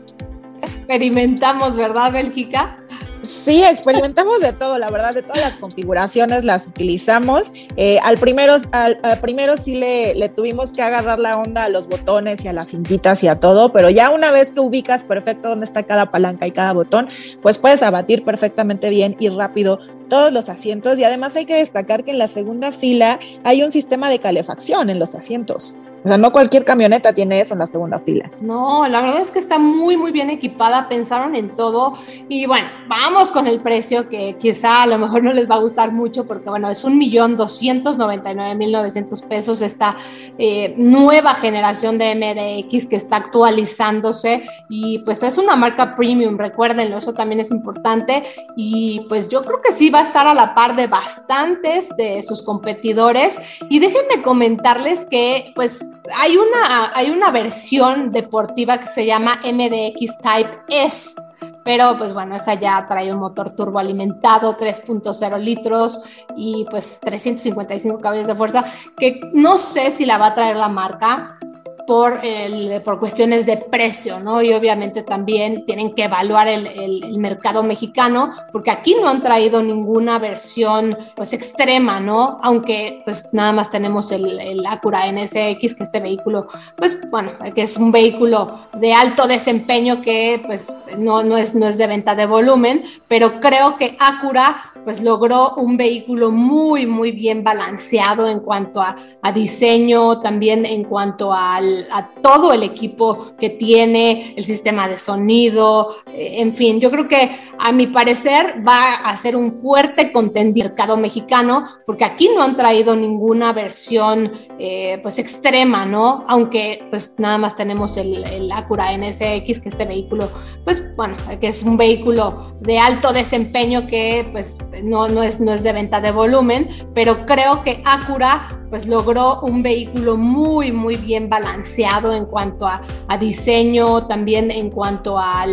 Experimentamos, 0.61 1.75
¿verdad, 1.75 2.11
Bélgica? 2.11 2.77
Sí, 3.27 3.63
experimentamos 3.63 4.39
de 4.39 4.53
todo, 4.53 4.77
la 4.77 4.89
verdad, 4.89 5.13
de 5.13 5.21
todas 5.21 5.41
las 5.41 5.55
configuraciones 5.55 6.43
las 6.43 6.67
utilizamos. 6.67 7.51
Eh, 7.75 7.99
al, 8.03 8.17
primero, 8.17 8.55
al, 8.71 8.99
primero 9.21 9.57
sí 9.57 9.75
le, 9.75 10.15
le, 10.15 10.29
tuvimos 10.29 10.71
que 10.71 10.81
agarrar 10.81 11.19
la 11.19 11.37
onda 11.37 11.63
a 11.63 11.69
los 11.69 11.87
botones 11.87 12.43
y 12.45 12.47
a 12.47 12.53
las 12.53 12.69
cintitas 12.69 13.23
y 13.23 13.27
a 13.27 13.39
todo, 13.39 13.71
pero 13.71 13.89
ya 13.89 14.09
una 14.09 14.31
vez 14.31 14.51
que 14.51 14.59
ubicas 14.59 15.03
perfecto 15.03 15.49
dónde 15.49 15.65
está 15.65 15.83
cada 15.83 16.11
palanca 16.11 16.47
y 16.47 16.51
cada 16.51 16.73
botón, 16.73 17.09
pues 17.41 17.57
puedes 17.57 17.83
abatir 17.83 18.23
perfectamente 18.23 18.89
bien 18.89 19.15
y 19.19 19.29
rápido 19.29 19.79
todos 20.09 20.31
los 20.31 20.49
asientos. 20.49 20.99
Y 20.99 21.03
además 21.03 21.35
hay 21.35 21.45
que 21.45 21.55
destacar 21.55 22.03
que 22.03 22.11
en 22.11 22.19
la 22.19 22.27
segunda 22.27 22.71
fila 22.71 23.19
hay 23.43 23.63
un 23.63 23.71
sistema 23.71 24.09
de 24.09 24.19
calefacción 24.19 24.89
en 24.89 24.99
los 24.99 25.15
asientos. 25.15 25.75
O 26.05 26.07
sea, 26.07 26.19
no 26.19 26.31
cualquier 26.31 26.63
camioneta 26.63 27.13
tiene 27.13 27.39
eso 27.39 27.55
en 27.55 27.59
la 27.59 27.65
segunda 27.65 27.97
fila. 27.97 28.29
No, 28.39 28.87
la 28.87 29.01
verdad 29.01 29.23
es 29.23 29.31
que 29.31 29.39
está 29.39 29.57
muy, 29.57 29.97
muy 29.97 30.11
bien 30.11 30.29
equipada, 30.29 30.87
pensaron 30.87 31.35
en 31.35 31.55
todo. 31.55 31.97
Y 32.29 32.45
bueno, 32.45 32.67
vamos 32.87 33.31
con 33.31 33.47
el 33.47 33.59
precio 33.59 34.07
que 34.07 34.37
quizá 34.37 34.83
a 34.83 34.87
lo 34.87 34.99
mejor 34.99 35.23
no 35.23 35.33
les 35.33 35.49
va 35.49 35.55
a 35.55 35.59
gustar 35.59 35.91
mucho 35.91 36.23
porque 36.23 36.47
bueno, 36.47 36.69
es 36.69 36.83
un 36.83 36.99
millón 36.99 37.37
doscientos 37.37 37.97
noventa 37.97 38.31
y 38.31 38.35
nueve 38.35 38.53
mil 38.53 38.71
novecientos 38.71 39.23
pesos 39.23 39.61
esta 39.61 39.97
eh, 40.37 40.75
nueva 40.77 41.33
generación 41.33 41.97
de 41.97 42.13
MDX 42.13 42.85
que 42.85 42.97
está 42.97 43.15
actualizándose 43.15 44.43
y 44.69 44.99
pues 44.99 45.23
es 45.23 45.39
una 45.39 45.55
marca 45.55 45.95
premium, 45.95 46.37
recuérdenlo, 46.37 46.99
eso 46.99 47.15
también 47.15 47.39
es 47.39 47.49
importante. 47.49 48.21
Y 48.55 49.07
pues 49.09 49.27
yo 49.27 49.43
creo 49.43 49.59
que 49.63 49.73
sí 49.73 49.89
va 49.89 50.01
a 50.01 50.03
estar 50.03 50.27
a 50.27 50.35
la 50.35 50.53
par 50.53 50.75
de 50.75 50.85
bastantes 50.85 51.89
de 51.97 52.21
sus 52.21 52.43
competidores. 52.43 53.39
Y 53.71 53.79
déjenme 53.79 54.21
comentarles 54.21 55.05
que 55.05 55.51
pues 55.55 55.94
hay 56.15 56.37
una, 56.37 56.91
hay 56.93 57.09
una 57.09 57.31
versión 57.31 58.11
deportiva 58.11 58.77
que 58.77 58.87
se 58.87 59.05
llama 59.05 59.39
MDX 59.43 60.19
Type 60.19 60.59
S, 60.67 61.15
pero 61.63 61.97
pues 61.97 62.13
bueno, 62.13 62.35
esa 62.35 62.53
ya 62.53 62.85
trae 62.87 63.11
un 63.11 63.19
motor 63.19 63.55
turboalimentado, 63.55 64.55
3.0 64.55 65.39
litros 65.39 66.01
y 66.35 66.65
pues 66.69 66.99
355 67.01 67.99
caballos 67.99 68.27
de 68.27 68.35
fuerza, 68.35 68.65
que 68.97 69.19
no 69.33 69.57
sé 69.57 69.91
si 69.91 70.05
la 70.05 70.17
va 70.17 70.27
a 70.27 70.35
traer 70.35 70.57
la 70.57 70.69
marca, 70.69 71.39
por, 71.85 72.19
el, 72.23 72.81
por 72.81 72.99
cuestiones 72.99 73.45
de 73.45 73.57
precio, 73.57 74.19
¿no? 74.19 74.41
Y 74.41 74.53
obviamente 74.53 75.03
también 75.03 75.65
tienen 75.65 75.93
que 75.93 76.03
evaluar 76.03 76.47
el, 76.47 76.67
el, 76.67 77.17
mercado 77.19 77.63
mexicano, 77.63 78.31
porque 78.51 78.71
aquí 78.71 78.95
no 79.01 79.07
han 79.07 79.21
traído 79.21 79.63
ninguna 79.63 80.19
versión, 80.19 80.97
pues, 81.15 81.33
extrema, 81.33 81.99
¿no? 81.99 82.39
Aunque, 82.43 83.01
pues, 83.05 83.33
nada 83.33 83.53
más 83.53 83.69
tenemos 83.69 84.11
el, 84.11 84.39
el 84.39 84.65
Acura 84.65 85.11
NSX, 85.11 85.75
que 85.75 85.83
este 85.83 85.99
vehículo, 85.99 86.47
pues, 86.75 87.09
bueno, 87.09 87.33
que 87.53 87.61
es 87.63 87.77
un 87.77 87.91
vehículo 87.91 88.59
de 88.73 88.93
alto 88.93 89.27
desempeño 89.27 90.01
que, 90.01 90.41
pues, 90.45 90.75
no, 90.97 91.23
no, 91.23 91.37
es, 91.37 91.55
no 91.55 91.67
es 91.67 91.77
de 91.77 91.87
venta 91.87 92.15
de 92.15 92.25
volumen, 92.25 92.83
pero 93.07 93.39
creo 93.39 93.77
que 93.77 93.95
Acura 93.99 94.73
pues 94.85 95.03
logró 95.03 95.55
un 95.55 95.75
vehículo 95.75 96.31
muy, 96.31 96.85
muy 96.85 97.11
bien 97.11 97.43
balanceado 97.43 98.29
en 98.29 98.39
cuanto 98.39 98.81
a, 98.81 98.95
diseño, 99.33 100.21
también 100.21 100.65
en 100.65 100.83
cuanto 100.85 101.33
al, 101.33 101.87
a 101.91 102.07
todo 102.21 102.53
el 102.53 102.63
equipo 102.63 103.35
que 103.37 103.49
tiene, 103.49 104.33
el 104.37 104.45
sistema 104.45 104.87
de 104.87 104.97
sonido, 104.97 105.89
eh, 106.13 106.35
en 106.37 106.53
fin, 106.53 106.79
yo 106.79 106.89
creo 106.89 107.07
que 107.07 107.31
a 107.57 107.71
mi 107.71 107.87
parecer 107.87 108.63
va 108.65 108.93
a 109.03 109.17
ser 109.17 109.35
un 109.35 109.51
fuerte 109.51 110.13
contendiente 110.13 110.45
mercado 110.53 110.97
mexicano, 110.97 111.67
porque 111.85 112.03
aquí 112.03 112.29
no 112.35 112.43
han 112.43 112.55
traído 112.55 112.95
ninguna 112.95 113.53
versión 113.53 114.31
eh, 114.59 114.99
pues 115.01 115.19
extrema, 115.19 115.85
¿no? 115.85 116.23
Aunque 116.27 116.85
pues 116.89 117.15
nada 117.17 117.37
más 117.37 117.55
tenemos 117.55 117.97
el, 117.97 118.23
el 118.23 118.51
Acura 118.51 118.95
NSX, 118.97 119.59
que 119.59 119.69
este 119.69 119.85
vehículo, 119.85 120.29
pues 120.63 120.95
bueno, 120.95 121.17
que 121.39 121.47
es 121.47 121.63
un 121.63 121.77
vehículo 121.77 122.55
de 122.61 122.77
alto 122.77 123.13
desempeño 123.13 123.87
que 123.87 124.27
pues 124.31 124.59
no, 124.83 125.07
no, 125.07 125.23
es, 125.23 125.39
no 125.39 125.53
es 125.53 125.63
de 125.63 125.73
venta 125.73 126.01
de 126.01 126.11
volumen, 126.11 126.69
pero 126.93 127.25
creo 127.25 127.63
que 127.63 127.81
Acura 127.85 128.61
pues 128.69 128.87
logró 128.87 129.39
un 129.41 129.63
vehículo 129.63 130.17
muy, 130.17 130.71
muy 130.71 130.97
bien 130.97 131.29
balanceado 131.29 132.13
en 132.13 132.25
cuanto 132.25 132.67
a, 132.67 132.81
diseño, 133.19 134.07
también 134.07 134.51
en 134.51 134.69
cuanto 134.69 135.17
a 135.17 135.45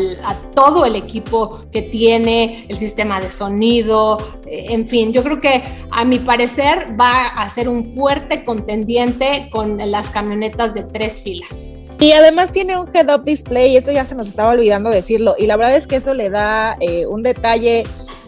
todo 0.54 0.84
el 0.84 0.96
equipo 0.96 1.60
que 1.70 1.82
tiene, 1.82 2.66
el 2.68 2.76
sistema 2.76 3.20
de 3.20 3.30
sonido, 3.30 4.18
eh, 4.46 4.66
en 4.70 4.86
fin, 4.86 5.12
yo 5.12 5.22
creo 5.22 5.40
que 5.40 5.62
a 5.90 6.04
mi 6.04 6.18
parecer 6.18 6.96
va 6.98 7.28
a 7.28 7.48
ser 7.48 7.68
un 7.68 7.84
fuerte 7.84 8.44
contendiente 8.44 9.48
con 9.52 9.78
las 9.90 10.10
camionetas 10.10 10.74
de 10.74 10.82
tres 10.84 11.20
filas. 11.20 11.72
Y 12.00 12.10
además 12.12 12.50
tiene 12.50 12.76
un 12.76 12.88
head-up 12.92 13.24
display, 13.24 13.76
eso 13.76 13.92
ya 13.92 14.04
se 14.04 14.16
nos 14.16 14.26
estaba 14.26 14.50
olvidando 14.50 14.90
decirlo, 14.90 15.36
y 15.38 15.46
la 15.46 15.56
verdad 15.56 15.76
es 15.76 15.86
que 15.86 15.96
eso 15.96 16.14
le 16.14 16.30
da 16.30 16.76
eh, 16.80 17.06
un 17.06 17.22
detalle 17.22 17.84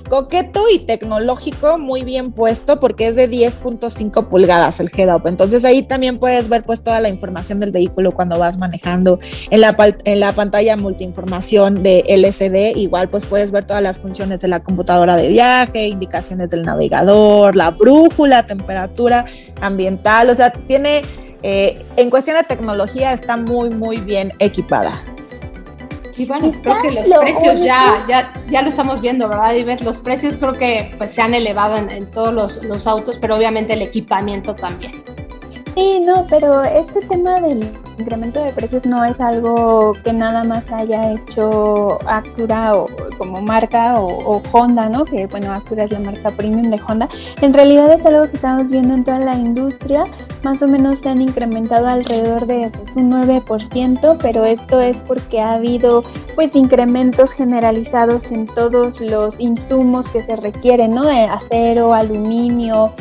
coqueto 0.08 0.64
y 0.72 0.80
tecnológico, 0.80 1.78
muy 1.78 2.04
bien 2.04 2.32
puesto 2.32 2.78
porque 2.80 3.08
es 3.08 3.16
de 3.16 3.30
10.5 3.30 4.28
pulgadas 4.28 4.80
el 4.80 4.90
head-up. 4.94 5.26
Entonces 5.26 5.64
ahí 5.64 5.82
también 5.82 6.18
puedes 6.18 6.48
ver 6.48 6.62
pues 6.62 6.82
toda 6.82 7.00
la 7.00 7.08
información 7.08 7.60
del 7.60 7.70
vehículo 7.70 8.12
cuando 8.12 8.38
vas 8.38 8.58
manejando. 8.58 9.18
En 9.50 9.60
la, 9.60 9.76
en 10.04 10.20
la 10.20 10.34
pantalla 10.34 10.76
multiinformación 10.76 11.82
de 11.82 12.04
LCD, 12.06 12.76
igual 12.76 13.08
pues 13.08 13.24
puedes 13.24 13.52
ver 13.52 13.66
todas 13.66 13.82
las 13.82 13.98
funciones 13.98 14.40
de 14.40 14.48
la 14.48 14.62
computadora 14.62 15.16
de 15.16 15.28
viaje, 15.28 15.88
indicaciones 15.88 16.50
del 16.50 16.62
navegador, 16.62 17.56
la 17.56 17.70
brújula, 17.70 18.46
temperatura 18.46 19.24
ambiental, 19.60 20.30
o 20.30 20.34
sea, 20.34 20.52
tiene, 20.52 21.02
eh, 21.42 21.82
en 21.96 22.10
cuestión 22.10 22.36
de 22.36 22.44
tecnología 22.44 23.12
está 23.12 23.36
muy, 23.36 23.70
muy 23.70 23.98
bien 23.98 24.32
equipada. 24.38 25.13
Y 26.16 26.26
bueno, 26.26 26.52
creo 26.62 26.80
que 26.80 26.92
los 26.92 27.10
precios 27.10 27.60
ya, 27.60 28.04
ya, 28.08 28.32
ya 28.48 28.62
lo 28.62 28.68
estamos 28.68 29.00
viendo, 29.00 29.28
¿verdad, 29.28 29.54
Ivette? 29.54 29.82
Los 29.82 30.00
precios 30.00 30.36
creo 30.36 30.52
que 30.52 30.94
pues, 30.96 31.12
se 31.12 31.22
han 31.22 31.34
elevado 31.34 31.76
en, 31.76 31.90
en 31.90 32.10
todos 32.10 32.32
los, 32.32 32.62
los 32.64 32.86
autos, 32.86 33.18
pero 33.18 33.36
obviamente 33.36 33.72
el 33.72 33.82
equipamiento 33.82 34.54
también. 34.54 35.02
Sí, 35.74 35.98
no, 36.00 36.24
pero 36.28 36.62
este 36.62 37.00
tema 37.00 37.40
del 37.40 37.68
incremento 37.98 38.42
de 38.44 38.52
precios 38.52 38.86
no 38.86 39.04
es 39.04 39.20
algo 39.20 39.92
que 40.04 40.12
nada 40.12 40.44
más 40.44 40.62
haya 40.70 41.12
hecho 41.12 41.98
Acura 42.08 42.76
o 42.76 42.86
como 43.18 43.40
marca 43.42 44.00
o, 44.00 44.40
Honda, 44.52 44.88
¿no? 44.88 45.04
Que 45.04 45.26
bueno, 45.26 45.52
Acura 45.52 45.84
es 45.84 45.90
la 45.90 45.98
marca 45.98 46.30
premium 46.30 46.70
de 46.70 46.80
Honda. 46.86 47.08
En 47.40 47.52
realidad 47.52 47.92
es 47.92 48.06
algo 48.06 48.22
que 48.22 48.36
estamos 48.36 48.70
viendo 48.70 48.94
en 48.94 49.02
toda 49.02 49.18
la 49.18 49.34
industria. 49.34 50.04
Más 50.44 50.60
o 50.60 50.68
menos 50.68 50.98
se 50.98 51.08
han 51.08 51.22
incrementado 51.22 51.86
alrededor 51.86 52.46
de 52.46 52.70
pues, 52.70 52.94
un 52.96 53.10
9%, 53.10 54.18
pero 54.20 54.44
esto 54.44 54.78
es 54.78 54.98
porque 54.98 55.40
ha 55.40 55.54
habido 55.54 56.04
pues 56.34 56.54
incrementos 56.54 57.32
generalizados 57.32 58.30
en 58.30 58.46
todos 58.46 59.00
los 59.00 59.40
insumos 59.40 60.06
que 60.08 60.22
se 60.22 60.36
requieren, 60.36 60.94
¿no? 60.94 61.10
Eh, 61.10 61.24
acero, 61.24 61.94
aluminio, 61.94 62.92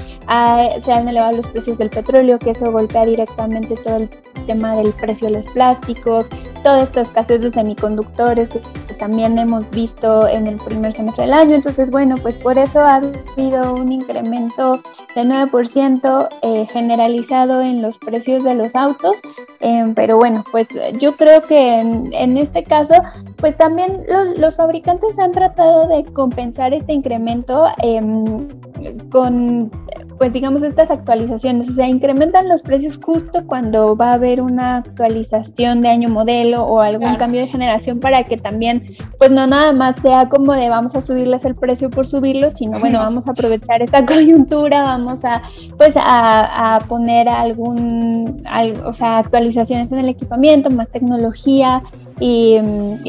se 0.82 0.94
han 0.94 1.10
elevado 1.10 1.38
los 1.38 1.48
precios 1.48 1.78
del 1.78 1.90
petróleo, 1.90 2.40
que 2.40 2.52
eso 2.52 2.72
golpea 2.72 3.06
directamente 3.06 3.76
todo 3.76 3.98
el 3.98 4.10
tema 4.48 4.78
del 4.78 4.94
precio 4.94 5.28
de 5.28 5.40
los 5.40 5.46
plásticos, 5.48 6.28
toda 6.64 6.84
esta 6.84 7.02
escasez 7.02 7.42
de 7.42 7.52
semiconductores 7.52 8.50
que, 8.50 8.62
también 8.98 9.38
hemos 9.38 9.70
visto 9.72 10.28
en 10.28 10.48
el 10.48 10.58
primer 10.58 10.94
semestre 10.94 11.26
del 11.26 11.34
año. 11.34 11.56
Entonces, 11.56 11.92
bueno, 11.92 12.16
pues 12.22 12.38
por 12.38 12.58
eso 12.58 12.80
ha 12.80 13.02
habido 13.36 13.74
un 13.74 13.92
incremento 13.92 14.82
de 15.16 15.24
9% 15.24 16.30
eh, 16.42 16.66
generalizado 16.68 17.62
en 17.62 17.82
los 17.82 17.98
precios 17.98 18.44
de 18.44 18.56
los 18.56 18.76
autos. 18.76 19.18
Em, 19.60 19.94
pero 19.94 20.18
bueno, 20.18 20.44
pues 20.52 20.68
yo 21.00 21.18
creo 21.18 21.42
que 21.42 21.80
en, 21.80 22.38
este 22.38 22.64
caso, 22.64 22.94
pues 23.38 23.58
también 23.58 24.04
los, 24.08 24.38
los, 24.38 24.56
fabricantes 24.56 25.18
han 25.20 25.32
tratado 25.32 25.88
de 25.88 26.06
compensar 26.06 26.74
este 26.74 26.94
incremento 26.94 27.66
em, 27.82 28.48
con 29.10 29.72
pues 30.18 30.32
digamos 30.32 30.64
estas 30.64 30.90
actualizaciones, 30.90 31.70
o 31.70 31.74
sea, 31.74 31.88
incrementan 31.88 32.48
los 32.48 32.62
precios 32.62 32.98
justo 33.04 33.46
cuando 33.46 33.96
va 33.96 34.12
a 34.12 34.14
haber 34.14 34.42
una 34.42 34.78
actualización 34.78 35.82
de 35.82 35.90
año 35.90 36.10
modelo 36.10 36.53
o 36.56 36.80
algún 36.82 37.16
cambio 37.16 37.42
de 37.42 37.48
generación 37.48 38.00
para 38.00 38.24
que 38.24 38.38
también, 38.38 38.96
pues 39.18 39.32
no 39.32 39.48
nada 39.48 39.74
más 39.74 39.96
sea 40.02 40.30
como 40.30 40.54
de 40.54 40.70
vamos 40.70 40.96
a 40.96 41.02
subirles 41.02 41.46
el 41.46 41.56
precio 41.56 41.90
por 41.90 42.06
subirlo, 42.06 42.52
sino 42.52 42.80
bueno, 42.80 43.00
vamos 43.00 43.28
a 43.28 43.32
aprovechar 43.32 43.82
esta 43.82 44.06
coyuntura, 44.06 44.84
vamos 44.84 45.24
a 45.26 45.42
pues 45.78 45.94
a, 45.96 46.80
poner 46.88 47.30
algún, 47.30 48.44
o 48.86 48.94
sea, 48.94 49.20
actualizaciones 49.20 49.92
en 49.92 50.00
el 50.00 50.10
equipamiento, 50.10 50.70
más 50.70 50.90
tecnología, 50.90 51.82
y, 52.20 52.58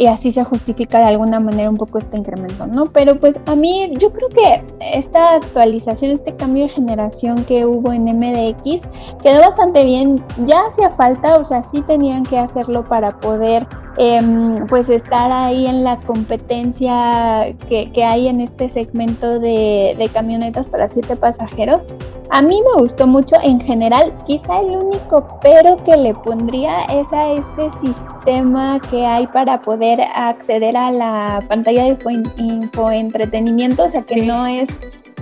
así 0.09 0.33
se 0.33 0.45
justifica 0.45 0.99
de 0.99 1.05
alguna 1.05 1.41
manera 1.41 1.71
un 1.71 1.77
poco 1.77 1.99
este 1.99 2.17
incremento, 2.17 2.67
¿no? 2.67 2.87
Pero 2.87 3.19
pues 3.19 3.39
a 3.47 3.55
mí 3.55 3.93
yo 3.99 4.13
creo 4.13 4.29
que 4.29 4.65
esta 4.81 5.35
actualización, 5.37 6.13
este 6.13 6.35
cambio 6.37 6.65
de 6.65 6.71
generación 6.71 7.45
que 7.45 7.67
hubo 7.67 7.93
en 7.93 8.05
MDX 8.05 8.83
quedó 9.23 9.41
bastante 9.41 9.85
bien, 9.85 10.23
ya 10.39 10.63
hacía 10.67 10.91
falta, 10.91 11.37
o 11.37 11.45
sea, 11.45 11.63
sí 11.71 11.83
tenían 11.83 12.25
que 12.25 12.39
hacerlo 12.39 12.85
para 12.89 13.19
poder 13.21 13.67
Em, 13.97 14.67
pues 14.67 14.89
estar 14.89 15.31
ahí 15.31 15.67
en 15.67 15.85
la 15.85 16.01
competencia 16.01 17.55
que, 17.69 18.05
hay 18.05 18.27
en 18.27 18.41
este 18.41 18.69
segmento 18.69 19.39
de, 19.39 20.11
camionetas 20.13 20.67
para 20.67 20.89
siete 20.89 21.15
pasajeros. 21.15 21.83
A 22.31 22.43
mí 22.43 22.61
me 22.61 22.83
gustó 22.83 23.07
mucho 23.07 23.37
en 23.43 23.61
general, 23.61 24.13
quizá 24.27 24.61
el 24.61 24.77
único 24.77 25.39
pero 25.43 25.77
que 25.77 25.97
le 25.97 26.13
pondría 26.13 26.85
es 26.87 27.13
a 27.13 27.35
este 27.35 27.71
sistema 27.81 28.81
que 28.91 29.07
hay 29.07 29.27
para 29.29 29.63
poder 29.63 30.01
acceder 30.01 30.77
a 30.77 30.91
la 30.91 31.45
pantalla 31.49 31.85
de 31.85 31.99
infoentretenimiento, 32.39 33.85
o 33.85 33.89
sea 33.89 34.03
que 34.03 34.23
no 34.23 34.47
es 34.47 34.69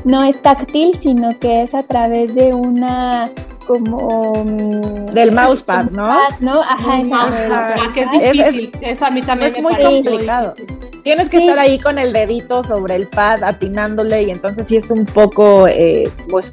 no 0.04 0.22
es 0.24 0.40
táctil, 0.42 0.98
sino 1.00 1.38
que 1.38 1.62
es 1.62 1.74
a 1.74 1.82
través 1.82 2.34
de 2.34 2.54
una 2.54 3.30
como 3.66 4.44
mm, 4.44 5.06
del 5.06 5.32
mousepad, 5.32 5.86
¿no? 5.90 6.18
¿no? 6.40 6.62
Ajá, 6.62 7.00
Ajá. 7.12 7.92
que 7.92 8.00
es 8.02 8.10
difícil. 8.10 8.72
Eso 8.80 9.06
a 9.06 9.10
mí 9.10 9.22
también 9.22 9.54
es 9.54 9.62
muy 9.62 9.74
complicado. 9.82 10.54
Tienes 11.02 11.28
que 11.28 11.38
estar 11.38 11.58
ahí 11.58 11.78
con 11.78 11.98
el 11.98 12.12
dedito 12.12 12.62
sobre 12.62 12.94
el 12.94 13.08
pad 13.08 13.42
atinándole 13.42 14.22
y 14.22 14.30
entonces 14.30 14.66
sí 14.66 14.76
es 14.76 14.90
un 14.90 15.04
poco 15.04 15.66
pues 16.28 16.52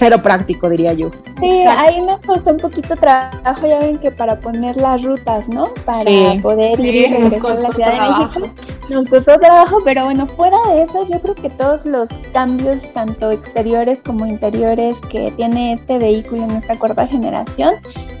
cero 0.00 0.22
práctico, 0.22 0.70
diría 0.70 0.94
yo. 0.94 1.10
Sí, 1.38 1.62
ahí 1.66 2.00
me 2.00 2.18
costó 2.26 2.52
un 2.52 2.56
poquito 2.56 2.96
trabajo, 2.96 3.66
ya 3.66 3.80
ven 3.80 3.98
que 3.98 4.10
para 4.10 4.40
poner 4.40 4.76
las 4.76 5.02
rutas, 5.02 5.46
¿no? 5.46 5.74
Para 5.84 6.40
poder 6.40 6.80
ir 6.80 7.14
a 7.14 7.18
la 7.18 7.28
Ciudad 7.28 7.58
de 7.60 8.24
México. 8.24 8.50
Nos 8.88 9.08
costó 9.10 9.38
trabajo, 9.38 9.76
pero 9.84 10.06
bueno, 10.06 10.26
fuera 10.26 10.56
de 10.72 10.84
eso, 10.84 11.06
yo 11.06 11.20
creo 11.20 11.34
que 11.34 11.50
todos 11.50 11.84
los 11.84 12.08
cambios, 12.32 12.78
tanto 12.94 13.30
exteriores 13.30 14.00
como 14.02 14.26
interiores, 14.26 14.96
que 15.10 15.32
tiene 15.32 15.74
este 15.74 15.98
vehículo 15.98 16.44
en 16.44 16.52
esta 16.52 16.78
cuarta 16.78 17.06
generación, 17.06 17.74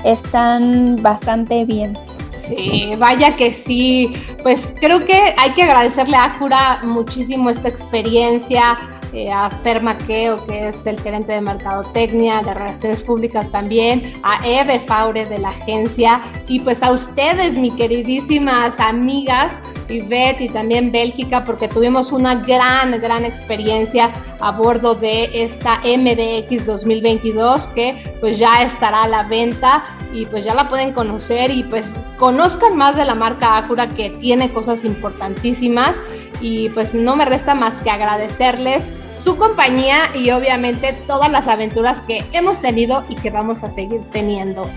están 0.04 0.96
bastante 1.00 1.64
bien. 1.64 1.96
Sí, 2.30 2.92
vaya 2.98 3.36
que 3.36 3.52
sí. 3.52 4.12
Pues 4.42 4.74
creo 4.78 5.04
que 5.06 5.34
hay 5.38 5.52
que 5.54 5.62
agradecerle 5.62 6.16
a 6.16 6.26
Acura 6.26 6.80
muchísimo 6.84 7.48
esta 7.48 7.68
experiencia 7.68 8.78
eh, 9.12 9.32
a 9.32 9.50
Fer 9.50 9.82
Maqueo, 9.82 10.46
que 10.46 10.68
es 10.68 10.86
el 10.86 11.00
gerente 11.00 11.32
de 11.32 11.40
Mercadotecnia, 11.40 12.42
de 12.42 12.54
Relaciones 12.54 13.02
Públicas 13.02 13.50
también, 13.50 14.20
a 14.22 14.46
Eve 14.46 14.80
Faure 14.80 15.26
de 15.26 15.38
la 15.38 15.48
agencia 15.48 16.20
y 16.46 16.60
pues 16.60 16.82
a 16.82 16.92
ustedes, 16.92 17.58
mis 17.58 17.74
queridísimas 17.74 18.78
amigas, 18.80 19.62
Ivette 19.88 20.42
y 20.42 20.48
también 20.48 20.92
Bélgica, 20.92 21.44
porque 21.44 21.68
tuvimos 21.68 22.12
una 22.12 22.36
gran, 22.36 22.92
gran 23.00 23.24
experiencia 23.24 24.12
a 24.40 24.52
bordo 24.52 24.94
de 24.94 25.28
esta 25.34 25.80
MDX 25.80 26.66
2022 26.66 27.66
que 27.68 28.16
pues 28.20 28.38
ya 28.38 28.62
estará 28.62 29.04
a 29.04 29.08
la 29.08 29.24
venta 29.24 29.84
y 30.12 30.26
pues 30.26 30.44
ya 30.44 30.54
la 30.54 30.68
pueden 30.68 30.92
conocer 30.92 31.50
y 31.50 31.64
pues 31.64 31.96
conozcan 32.16 32.76
más 32.76 32.96
de 32.96 33.04
la 33.04 33.14
marca 33.14 33.56
Acura 33.56 33.94
que 33.94 34.10
tiene 34.10 34.52
cosas 34.52 34.84
importantísimas 34.84 36.02
y 36.40 36.70
pues 36.70 36.94
no 36.94 37.16
me 37.16 37.24
resta 37.24 37.54
más 37.54 37.80
que 37.80 37.90
agradecerles 37.90 38.92
su 39.12 39.36
compañía 39.36 40.14
y 40.14 40.30
obviamente 40.30 40.92
todas 41.06 41.30
las 41.30 41.48
aventuras 41.48 42.00
que 42.02 42.24
hemos 42.32 42.60
tenido 42.60 43.04
y 43.08 43.16
que 43.16 43.30
vamos 43.30 43.64
a 43.64 43.70
seguir 43.70 44.00
teniendo. 44.12 44.68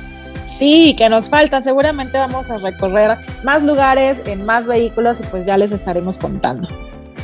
Sí, 0.46 0.96
que 0.98 1.10
nos 1.10 1.30
falta. 1.30 1.62
Seguramente 1.62 2.18
vamos 2.18 2.50
a 2.52 2.58
recorrer 2.58 3.18
más 3.44 3.64
lugares 3.64 4.22
en 4.26 4.46
más 4.46 4.68
vehículos 4.68 5.20
y 5.22 5.24
pues 5.24 5.46
ya 5.46 5.58
les 5.58 5.72
estaremos 5.72 6.18
contando. 6.18 6.68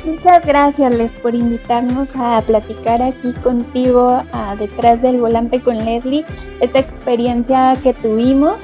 Muchas 0.06 0.46
gracias 0.46 0.96
Les 0.96 1.12
por 1.12 1.36
invitarnos 1.36 2.10
a 2.16 2.42
platicar 2.42 3.02
aquí 3.02 3.34
contigo 3.44 4.24
detrás 4.58 5.02
del 5.02 5.18
volante 5.18 5.62
con 5.62 5.78
Leslie, 5.78 6.26
esta 6.62 6.80
experiencia 6.80 7.78
que 7.84 7.94
tuvimos, 7.94 8.56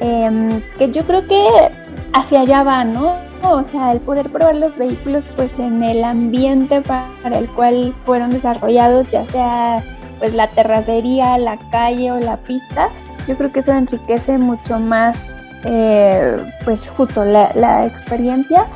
em, 0.00 0.62
que 0.78 0.90
yo 0.90 1.04
creo 1.04 1.26
que 1.26 1.70
hacia 2.12 2.40
allá 2.40 2.62
va, 2.62 2.84
¿no? 2.84 3.16
o 3.42 3.62
sea, 3.64 3.92
el 3.92 4.00
poder 4.00 4.30
probar 4.30 4.56
los 4.56 4.76
vehículos 4.76 5.26
pues 5.36 5.58
en 5.58 5.82
el 5.82 6.04
ambiente 6.04 6.80
para 6.82 7.38
el 7.38 7.48
cual 7.50 7.94
fueron 8.04 8.30
desarrollados, 8.30 9.08
ya 9.08 9.26
sea 9.28 9.82
pues 10.18 10.34
la 10.34 10.48
terracería, 10.50 11.38
la 11.38 11.56
calle 11.70 12.12
o 12.12 12.20
la 12.20 12.36
pista, 12.36 12.90
yo 13.26 13.36
creo 13.36 13.50
que 13.50 13.60
eso 13.60 13.72
enriquece 13.72 14.36
mucho 14.38 14.78
más 14.78 15.16
eh, 15.64 16.36
pues 16.64 16.88
justo 16.90 17.24
la, 17.24 17.52
la 17.54 17.86
experiencia 17.86 18.66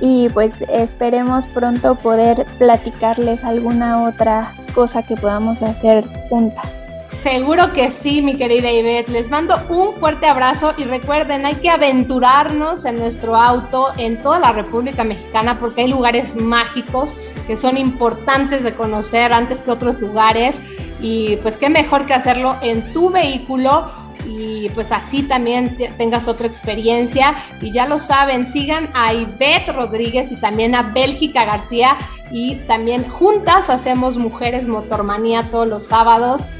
y 0.00 0.28
pues 0.30 0.54
esperemos 0.68 1.46
pronto 1.48 1.94
poder 1.96 2.46
platicarles 2.58 3.42
alguna 3.44 4.04
otra 4.04 4.54
cosa 4.74 5.02
que 5.02 5.16
podamos 5.16 5.60
hacer 5.62 6.06
juntas. 6.28 6.66
Seguro 7.08 7.72
que 7.72 7.92
sí, 7.92 8.20
mi 8.20 8.36
querida 8.36 8.70
Ivette. 8.70 9.08
Les 9.08 9.30
mando 9.30 9.54
un 9.68 9.94
fuerte 9.94 10.26
abrazo 10.26 10.74
y 10.76 10.84
recuerden, 10.84 11.46
hay 11.46 11.54
que 11.56 11.70
aventurarnos 11.70 12.84
en 12.84 12.98
nuestro 12.98 13.36
auto 13.36 13.92
en 13.96 14.20
toda 14.20 14.40
la 14.40 14.52
República 14.52 15.04
Mexicana 15.04 15.60
porque 15.60 15.82
hay 15.82 15.88
lugares 15.88 16.34
mágicos 16.34 17.16
que 17.46 17.56
son 17.56 17.78
importantes 17.78 18.64
de 18.64 18.74
conocer 18.74 19.32
antes 19.32 19.62
que 19.62 19.70
otros 19.70 20.00
lugares 20.00 20.60
y 21.00 21.36
pues 21.38 21.56
qué 21.56 21.70
mejor 21.70 22.06
que 22.06 22.14
hacerlo 22.14 22.58
en 22.60 22.92
tu 22.92 23.10
vehículo 23.10 23.86
y 24.26 24.68
pues 24.70 24.90
así 24.90 25.22
también 25.22 25.76
tengas 25.96 26.26
otra 26.26 26.48
experiencia. 26.48 27.36
Y 27.60 27.70
ya 27.70 27.86
lo 27.86 28.00
saben, 28.00 28.44
sigan 28.44 28.90
a 28.94 29.14
Ivette 29.14 29.72
Rodríguez 29.72 30.32
y 30.32 30.36
también 30.36 30.74
a 30.74 30.82
Bélgica 30.82 31.44
García 31.44 31.96
y 32.32 32.56
también 32.66 33.08
juntas 33.08 33.70
hacemos 33.70 34.18
Mujeres 34.18 34.66
Motormanía 34.66 35.50
todos 35.50 35.68
los 35.68 35.84
sábados 35.84 36.50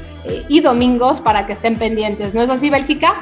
y 0.47 0.61
domingos 0.61 1.21
para 1.21 1.45
que 1.45 1.53
estén 1.53 1.77
pendientes. 1.77 2.33
¿No 2.33 2.41
es 2.41 2.49
así, 2.49 2.69
Bélgica? 2.69 3.15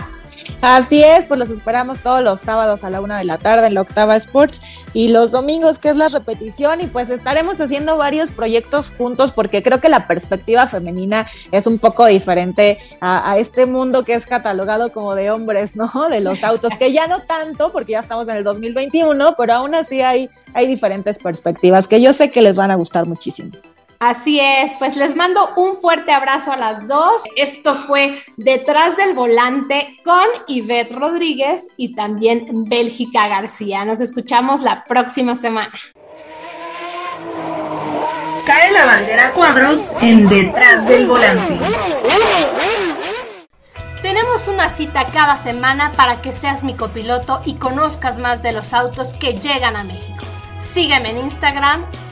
Así 0.61 1.03
es, 1.03 1.25
pues 1.25 1.39
los 1.39 1.51
esperamos 1.51 1.99
todos 1.99 2.21
los 2.21 2.39
sábados 2.39 2.83
a 2.83 2.89
la 2.89 3.01
una 3.01 3.17
de 3.17 3.25
la 3.25 3.37
tarde 3.37 3.67
en 3.67 3.75
la 3.75 3.81
Octava 3.81 4.15
Sports 4.15 4.85
y 4.93 5.09
los 5.09 5.31
domingos 5.31 5.79
que 5.79 5.89
es 5.89 5.95
la 5.95 6.07
repetición 6.07 6.81
y 6.81 6.87
pues 6.87 7.09
estaremos 7.09 7.59
haciendo 7.61 7.97
varios 7.97 8.31
proyectos 8.31 8.91
juntos 8.97 9.31
porque 9.31 9.61
creo 9.61 9.79
que 9.79 9.89
la 9.89 10.07
perspectiva 10.07 10.67
femenina 10.67 11.27
es 11.51 11.67
un 11.67 11.77
poco 11.79 12.05
diferente 12.07 12.79
a, 13.01 13.37
este 13.37 13.65
mundo 13.65 14.03
que 14.03 14.13
es 14.13 14.25
catalogado 14.25 14.91
como 14.91 15.13
de 15.13 15.29
hombres, 15.29 15.75
¿no? 15.75 15.89
De 16.09 16.21
los 16.21 16.43
autos, 16.43 16.71
que 16.77 16.93
ya 16.93 17.07
no 17.07 17.23
tanto 17.23 17.71
porque 17.71 17.93
ya 17.93 17.99
estamos 17.99 18.27
en 18.27 18.37
el 18.37 18.43
2021, 18.43 19.35
pero 19.37 19.53
aún 19.53 19.75
así 19.75 20.01
hay, 20.01 20.29
hay 20.53 20.67
diferentes 20.67 21.19
perspectivas 21.19 21.87
que 21.87 22.01
yo 22.01 22.13
sé 22.13 22.31
que 22.31 22.41
les 22.41 22.55
van 22.55 22.71
a 22.71 22.75
gustar 22.75 23.05
muchísimo. 23.05 23.51
Así 23.99 24.39
es, 24.39 24.75
pues 24.75 24.95
les 24.97 25.15
mando 25.15 25.41
un 25.55 25.77
fuerte 25.77 26.11
abrazo 26.11 26.51
a 26.51 26.57
las 26.57 26.87
dos. 26.87 27.23
Esto 27.35 27.75
fue 27.75 28.21
Detrás 28.37 28.97
del 28.97 29.13
Volante 29.13 29.97
con 30.03 30.25
Ivette 30.47 30.91
Rodríguez 30.91 31.67
y 31.77 31.95
también 31.95 32.65
Bélgica 32.65 33.27
García. 33.27 33.85
Nos 33.85 34.01
escuchamos 34.01 34.61
la 34.61 34.83
próxima 34.83 35.35
semana. 35.35 35.73
Cae 38.45 38.71
la 38.71 38.85
bandera 38.85 39.33
cuadros 39.33 39.95
en 40.01 40.27
Detrás 40.27 40.87
del 40.87 41.07
Volante. 41.07 41.57
Tenemos 44.01 44.47
una 44.47 44.69
cita 44.69 45.07
cada 45.07 45.35
semana 45.35 45.91
para 45.93 46.21
que 46.21 46.31
seas 46.31 46.63
mi 46.63 46.75
copiloto 46.75 47.41
y 47.43 47.55
conozcas 47.55 48.19
más 48.19 48.43
de 48.43 48.51
los 48.51 48.73
autos 48.73 49.15
que 49.15 49.33
llegan 49.33 49.75
a 49.75 49.83
México. 49.83 50.23
Sígueme 50.59 51.09
en 51.09 51.17
Instagram, 51.17 51.85